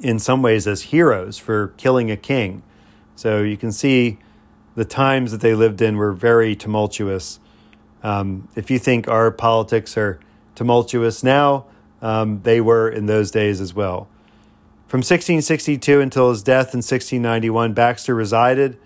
in 0.00 0.18
some 0.18 0.42
ways 0.42 0.66
as 0.66 0.82
heroes 0.82 1.38
for 1.38 1.68
killing 1.76 2.10
a 2.10 2.16
king. 2.16 2.62
So 3.16 3.42
you 3.42 3.56
can 3.56 3.72
see 3.72 4.18
the 4.74 4.84
times 4.84 5.32
that 5.32 5.40
they 5.40 5.54
lived 5.54 5.82
in 5.82 5.96
were 5.96 6.12
very 6.12 6.54
tumultuous. 6.54 7.40
Um, 8.02 8.48
if 8.54 8.70
you 8.70 8.78
think 8.78 9.08
our 9.08 9.30
politics 9.30 9.96
are 9.96 10.20
tumultuous 10.54 11.22
now, 11.22 11.66
um, 12.00 12.40
they 12.42 12.60
were 12.60 12.88
in 12.88 13.06
those 13.06 13.30
days 13.30 13.60
as 13.60 13.74
well. 13.74 14.08
From 14.88 14.98
1662 14.98 16.00
until 16.00 16.30
his 16.30 16.42
death 16.42 16.74
in 16.74 16.78
1691, 16.78 17.74
Baxter 17.74 18.14
resided 18.14 18.78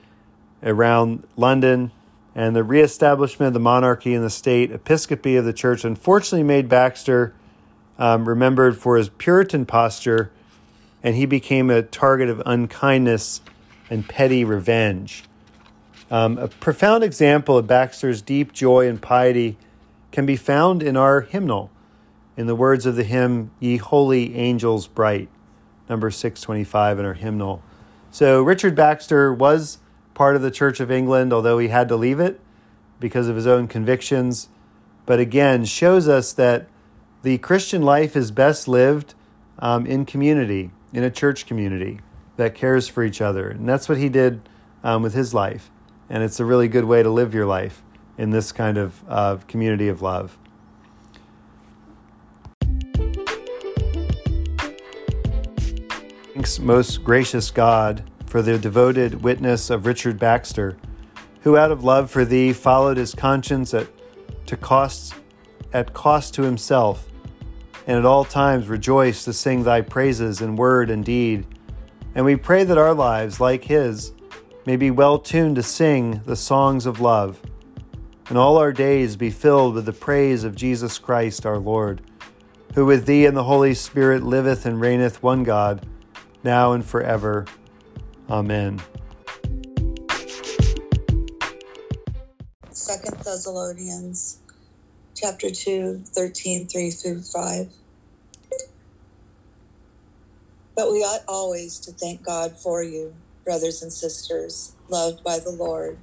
around 0.63 1.27
London, 1.37 1.93
and 2.35 2.57
the 2.57 2.65
reestablishment 2.65 3.49
of 3.49 3.55
the 3.55 3.61
monarchy 3.61 4.15
and 4.15 4.25
the 4.25 4.31
state 4.31 4.73
episcopacy 4.73 5.37
of 5.37 5.45
the 5.45 5.53
church 5.53 5.85
unfortunately 5.85 6.43
made 6.43 6.69
Baxter 6.69 7.35
um, 7.99 8.29
remembered 8.29 8.77
for 8.77 8.97
his 8.97 9.09
Puritan 9.09 9.67
posture, 9.67 10.33
and 11.03 11.15
he 11.15 11.27
became 11.27 11.71
a 11.71 11.83
target 11.83 12.29
of 12.29 12.43
unkindness 12.45 13.41
and 13.89 14.09
petty 14.09 14.45
revenge. 14.45 15.25
Um, 16.11 16.39
a 16.39 16.49
profound 16.49 17.05
example 17.05 17.57
of 17.57 17.67
Baxter's 17.67 18.21
deep 18.21 18.53
joy 18.53 18.89
and 18.89 19.01
piety 19.01 19.57
can 20.11 20.27
be 20.27 20.37
found 20.37 20.83
in 20.83 20.97
our 20.97 21.23
hymnal, 21.23 21.71
in 22.37 22.47
the 22.47 22.55
words 22.55 22.85
of 22.85 22.97
the 22.97 23.05
hymn, 23.05 23.51
Ye 23.61 23.77
Holy 23.77 24.35
Angels 24.35 24.89
Bright, 24.89 25.29
number 25.89 26.11
625 26.11 26.99
in 26.99 27.05
our 27.05 27.15
hymnal. 27.15 27.63
So, 28.11 28.43
Richard 28.43 28.75
Baxter 28.75 29.33
was 29.33 29.79
part 30.15 30.37
of 30.37 30.43
the 30.43 30.51
Church 30.51 30.81
of 30.81 30.91
England, 30.91 31.33
although 31.33 31.59
he 31.59 31.69
had 31.69 31.89
to 31.89 31.97
leave 31.97 32.21
it 32.21 32.41
because 33.01 33.29
of 33.29 33.37
his 33.37 33.47
own 33.47 33.69
convictions. 33.69 34.49
But 35.07 35.21
again, 35.21 35.65
shows 35.65 36.09
us 36.09 36.33
that 36.33 36.69
the 37.23 37.39
Christian 37.39 37.83
life 37.83 38.17
is 38.17 38.31
best 38.31 38.69
lived 38.69 39.15
um, 39.59 39.87
in 39.87 40.07
community, 40.07 40.71
in 40.93 41.03
a 41.05 41.11
church 41.11 41.47
community 41.47 42.01
that 42.37 42.55
cares 42.55 42.89
for 42.89 43.03
each 43.03 43.21
other. 43.21 43.49
And 43.49 43.69
that's 43.69 43.89
what 43.89 43.99
he 43.99 44.09
did 44.09 44.49
um, 44.83 45.03
with 45.03 45.15
his 45.15 45.35
life. 45.35 45.71
And 46.09 46.23
it's 46.23 46.39
a 46.41 46.45
really 46.45 46.69
good 46.69 46.85
way 46.85 47.03
to 47.03 47.11
live 47.11 47.35
your 47.35 47.47
life 47.47 47.83
in 48.17 48.31
this 48.31 48.53
kind 48.53 48.79
of 48.79 49.03
uh, 49.09 49.37
community 49.49 49.89
of 49.89 50.03
love. 50.03 50.39
Thanks, 56.35 56.59
most 56.59 57.05
gracious 57.05 57.51
God, 57.51 58.05
for 58.35 58.43
the 58.43 58.59
devoted 58.59 59.23
witness 59.23 59.71
of 59.71 59.87
Richard 59.87 60.19
Baxter, 60.19 60.77
who 61.43 61.57
out 61.57 61.71
of 61.71 61.85
love 61.85 62.11
for 62.11 62.25
thee 62.25 62.53
followed 62.53 62.97
his 62.97 63.15
conscience 63.15 63.73
at, 63.73 63.87
to 64.47 64.57
cost, 64.57 65.15
at 65.73 65.95
cost 65.95 66.35
to 66.35 66.43
himself, 66.43 67.09
and 67.87 67.97
at 67.97 68.05
all 68.05 68.25
times 68.25 68.67
rejoiced 68.67 69.25
to 69.27 69.33
sing 69.33 69.63
thy 69.63 69.83
praises 69.83 70.41
in 70.41 70.57
word 70.57 70.91
and 70.91 71.05
deed 71.05 71.47
and 72.15 72.25
we 72.25 72.37
pray 72.37 72.63
that 72.65 72.79
our 72.79 72.95
lives, 72.95 73.41
like 73.41 73.65
His, 73.65 74.13
may 74.67 74.77
be 74.77 74.91
well 74.91 75.19
tuned 75.19 75.57
to 75.57 75.63
sing 75.63 76.23
the 76.25 76.37
songs 76.37 76.87
of 76.87 77.01
love, 77.01 77.41
and 78.29 78.39
all 78.39 78.57
our 78.57 78.73
days 78.73 79.17
be 79.17 79.31
filled 79.31 79.75
with 79.75 79.85
the 79.85 79.93
praise 79.93 80.45
of 80.45 80.55
Jesus 80.55 80.99
Christ 80.99 81.45
our 81.45 81.59
Lord, 81.59 82.03
who 82.75 82.87
with 82.87 83.07
Thee 83.07 83.27
and 83.27 83.37
the 83.37 83.45
Holy 83.45 83.75
Spirit 83.75 84.23
liveth 84.23 84.65
and 84.65 84.81
reigneth 84.81 85.23
one 85.23 85.43
God, 85.43 85.87
now 86.45 86.73
and 86.73 86.85
forever. 86.85 87.47
Amen. 88.31 88.81
Second 92.71 93.17
Thessalonians 93.19 94.41
chapter 95.17 95.51
2, 95.51 96.05
13, 96.07 96.67
3 96.67 96.91
through 96.91 97.23
5. 97.23 97.67
But 100.77 100.91
we 100.91 100.99
ought 100.99 101.23
always 101.29 101.79
to 101.81 101.93
thank 101.93 102.25
God 102.25 102.59
for 102.59 102.83
you, 102.83 103.15
brothers 103.45 103.83
and 103.83 103.93
sisters, 103.93 104.75
loved 104.89 105.23
by 105.23 105.39
the 105.39 105.53
Lord, 105.53 105.99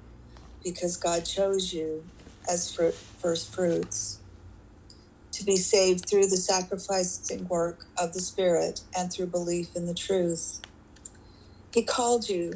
because 0.63 0.97
God 0.97 1.26
chose 1.26 1.74
you 1.74 2.05
as 2.49 2.74
fruit, 2.74 2.93
first 2.93 3.53
fruits 3.53 4.19
to 5.34 5.45
be 5.45 5.57
saved 5.57 6.07
through 6.09 6.28
the 6.28 6.38
sacrificing 6.38 7.47
work 7.47 7.86
of 7.97 8.13
the 8.13 8.22
Spirit 8.22 8.82
and 8.95 9.11
through 9.11 9.28
belief 9.28 9.76
in 9.76 9.88
the 9.88 9.93
truth. 9.93 10.61
He 11.74 11.84
called 11.86 12.30
you 12.30 12.53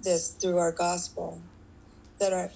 this 0.00 0.30
through 0.40 0.58
our 0.58 0.72
gospel, 0.72 1.42
that 2.20 2.32
our 2.32 2.50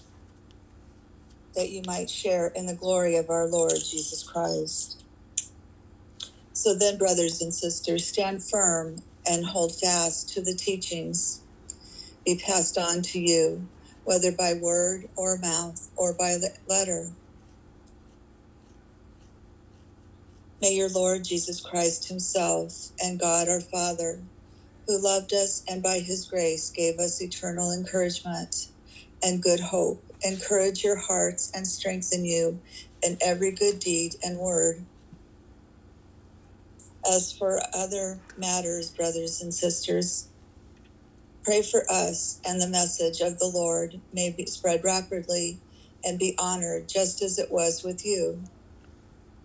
that 1.57 1.71
you 1.71 1.83
might 1.87 2.11
share 2.11 2.53
in 2.55 2.67
the 2.67 2.77
glory 2.77 3.17
of 3.17 3.31
our 3.31 3.47
Lord 3.49 3.73
Jesus 3.75 4.23
Christ. 4.23 5.05
So 6.53 6.77
then, 6.79 6.99
brothers 6.99 7.43
and 7.43 7.55
sisters, 7.55 8.09
stand 8.09 8.45
firm 8.49 8.97
and 9.27 9.47
hold 9.47 9.73
fast 9.81 10.31
to 10.35 10.43
the 10.43 10.55
teachings 10.57 11.39
be 12.27 12.41
passed 12.47 12.79
on 12.79 13.03
to 13.03 13.21
you, 13.21 13.69
whether 14.05 14.33
by 14.33 14.55
word 14.61 15.07
or 15.17 15.39
mouth 15.39 15.91
or 15.97 16.15
by 16.19 16.37
letter. 16.69 17.13
May 20.61 20.75
your 20.75 20.91
Lord 20.91 21.25
Jesus 21.25 21.61
Christ 21.61 22.09
Himself 22.09 22.93
and 23.01 23.21
God 23.21 23.49
our 23.49 23.61
Father, 23.61 24.25
who 24.91 25.03
loved 25.03 25.33
us 25.35 25.65
and 25.69 25.83
by 25.83 26.01
His 26.01 26.27
grace 26.27 26.71
gave 26.71 26.99
us 26.99 27.23
eternal 27.23 27.73
encouragement 27.73 28.57
and 29.23 29.43
good 29.43 29.61
hope, 29.61 30.05
encourage 30.25 30.85
your 30.85 30.99
hearts 30.99 31.51
and 31.55 31.67
strengthen 31.67 32.25
you 32.27 32.63
in 33.03 33.19
every 33.23 33.53
good 33.53 33.81
deed 33.81 34.15
and 34.25 34.39
word 34.39 34.79
as 37.09 37.33
for 37.33 37.61
other 37.75 38.21
matters, 38.37 38.91
brothers 38.91 39.41
and 39.41 39.55
sisters, 39.55 40.31
pray 41.45 41.63
for 41.63 41.85
us 41.91 42.41
and 42.47 42.61
the 42.61 42.69
message 42.69 43.21
of 43.21 43.39
the 43.39 43.51
Lord 43.53 44.03
may 44.13 44.35
be 44.37 44.47
spread 44.47 44.83
rapidly 44.85 45.63
and 46.05 46.19
be 46.19 46.37
honored 46.39 46.89
just 46.89 47.23
as 47.23 47.39
it 47.39 47.51
was 47.51 47.83
with 47.85 48.05
you. 48.05 48.45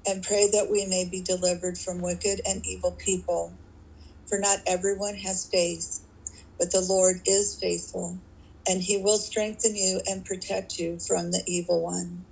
And 0.07 0.23
pray 0.23 0.49
that 0.51 0.69
we 0.71 0.85
may 0.87 1.07
be 1.09 1.23
delivered 1.23 1.77
from 1.77 2.01
wicked 2.01 2.41
and 2.47 2.63
evil 2.65 2.97
people. 3.03 3.59
For 4.29 4.39
not 4.39 4.59
everyone 4.67 5.15
has 5.17 5.47
faith, 5.51 6.01
but 6.59 6.71
the 6.71 6.81
Lord 6.81 7.17
is 7.27 7.57
faithful, 7.61 8.21
and 8.67 8.81
he 8.83 8.97
will 8.97 9.17
strengthen 9.19 9.75
you 9.75 10.01
and 10.07 10.25
protect 10.25 10.77
you 10.79 10.99
from 10.99 11.31
the 11.31 11.43
evil 11.47 11.83
one. 11.83 12.25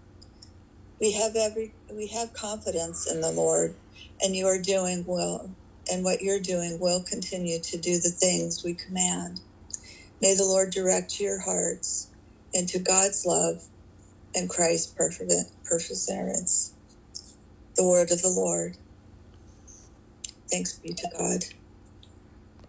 We 1.01 1.13
have 1.13 1.35
every 1.35 1.75
we 1.93 2.07
have 2.09 2.33
confidence 2.33 3.09
in 3.11 3.21
the 3.21 3.31
Lord 3.31 3.75
and 4.21 4.35
you 4.35 4.47
are 4.47 4.61
doing 4.61 5.03
well, 5.07 5.55
and 5.91 6.03
what 6.03 6.21
you're 6.21 6.39
doing 6.39 6.79
will 6.79 7.03
continue 7.03 7.59
to 7.61 7.77
do 7.77 7.99
the 7.99 8.11
things 8.11 8.63
we 8.63 8.75
command. 8.75 9.41
May 10.21 10.35
the 10.35 10.45
Lord 10.45 10.71
direct 10.71 11.19
your 11.19 11.41
hearts 11.41 12.11
into 12.53 12.79
God's 12.79 13.25
love 13.25 13.63
and 14.35 14.49
Christ's 14.49 14.93
perseverance. 15.65 16.75
The 17.77 17.87
word 17.87 18.11
of 18.11 18.21
the 18.21 18.29
Lord. 18.29 18.77
Thanks 20.51 20.79
be 20.79 20.93
to 20.93 21.09
God. 21.17 21.45